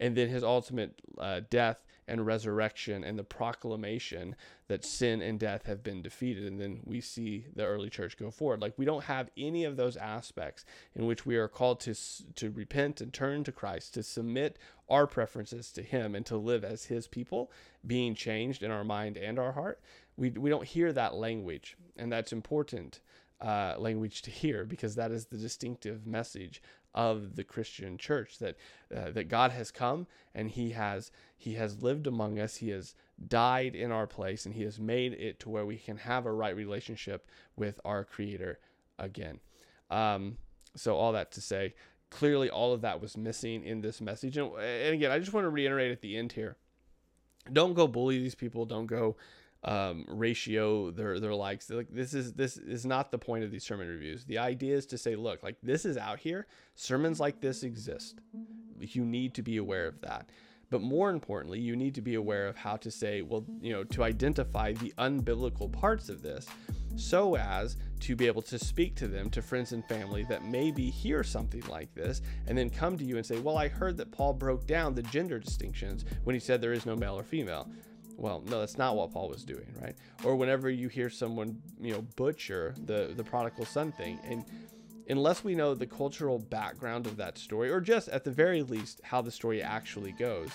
[0.00, 4.36] and then his ultimate uh, death and resurrection and the proclamation
[4.68, 6.44] that sin and death have been defeated.
[6.44, 8.60] And then we see the early church go forward.
[8.60, 10.64] Like we don't have any of those aspects
[10.94, 11.94] in which we are called to
[12.34, 14.58] to repent and turn to Christ to submit
[14.88, 17.50] our preferences to him and to live as his people
[17.86, 19.80] being changed in our mind and our heart.
[20.16, 23.00] We, we don't hear that language and that's important
[23.40, 26.62] uh, language to hear because that is the distinctive message
[26.94, 28.56] of the Christian church that
[28.94, 32.56] uh, that God has come and he has he has lived among us.
[32.56, 32.94] He has
[33.28, 36.32] died in our place and he has made it to where we can have a
[36.32, 37.26] right relationship
[37.56, 38.58] with our creator
[38.98, 39.40] again.
[39.90, 40.38] Um,
[40.76, 41.74] so all that to say
[42.10, 44.36] clearly all of that was missing in this message.
[44.36, 46.56] And, and again I just want to reiterate at the end here
[47.52, 48.64] don't go bully these people.
[48.64, 49.16] Don't go
[49.64, 51.70] um, ratio their their likes.
[51.70, 54.24] Like this is this is not the point of these sermon reviews.
[54.24, 56.46] The idea is to say, look, like this is out here.
[56.74, 58.20] Sermons like this exist.
[58.78, 60.30] You need to be aware of that.
[60.70, 63.84] But more importantly, you need to be aware of how to say, well, you know,
[63.84, 66.46] to identify the unbiblical parts of this
[66.96, 70.90] so as to be able to speak to them, to friends and family that maybe
[70.90, 74.10] hear something like this, and then come to you and say, Well, I heard that
[74.10, 77.68] Paul broke down the gender distinctions when he said there is no male or female.
[78.16, 79.96] Well, no, that's not what Paul was doing, right?
[80.22, 84.44] Or whenever you hear someone, you know, butcher the the prodigal son thing, and
[85.08, 89.00] unless we know the cultural background of that story, or just at the very least
[89.02, 90.48] how the story actually goes,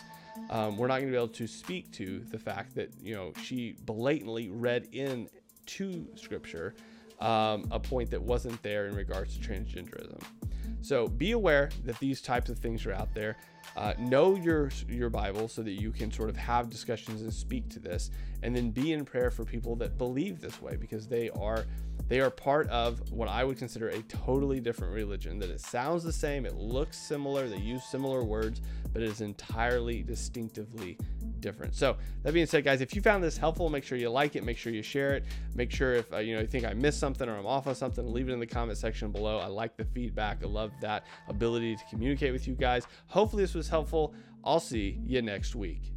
[0.49, 3.33] um, we're not going to be able to speak to the fact that you know
[3.43, 5.29] she blatantly read in
[5.65, 6.73] to scripture
[7.19, 10.21] um, a point that wasn't there in regards to transgenderism.
[10.81, 13.37] So be aware that these types of things are out there.
[13.75, 17.69] Uh, know your your Bible so that you can sort of have discussions and speak
[17.69, 18.11] to this,
[18.43, 21.65] and then be in prayer for people that believe this way because they are
[22.09, 25.39] they are part of what I would consider a totally different religion.
[25.39, 29.21] That it sounds the same, it looks similar, they use similar words, but it is
[29.21, 30.97] entirely distinctively
[31.39, 31.75] different.
[31.75, 34.43] So that being said, guys, if you found this helpful, make sure you like it,
[34.43, 35.23] make sure you share it,
[35.55, 37.75] make sure if uh, you know you think I missed something or I'm off on
[37.75, 39.37] something, leave it in the comment section below.
[39.37, 40.43] I like the feedback.
[40.43, 42.87] I love that ability to communicate with you guys.
[43.07, 44.13] Hopefully this was helpful.
[44.43, 45.93] I'll see you next week.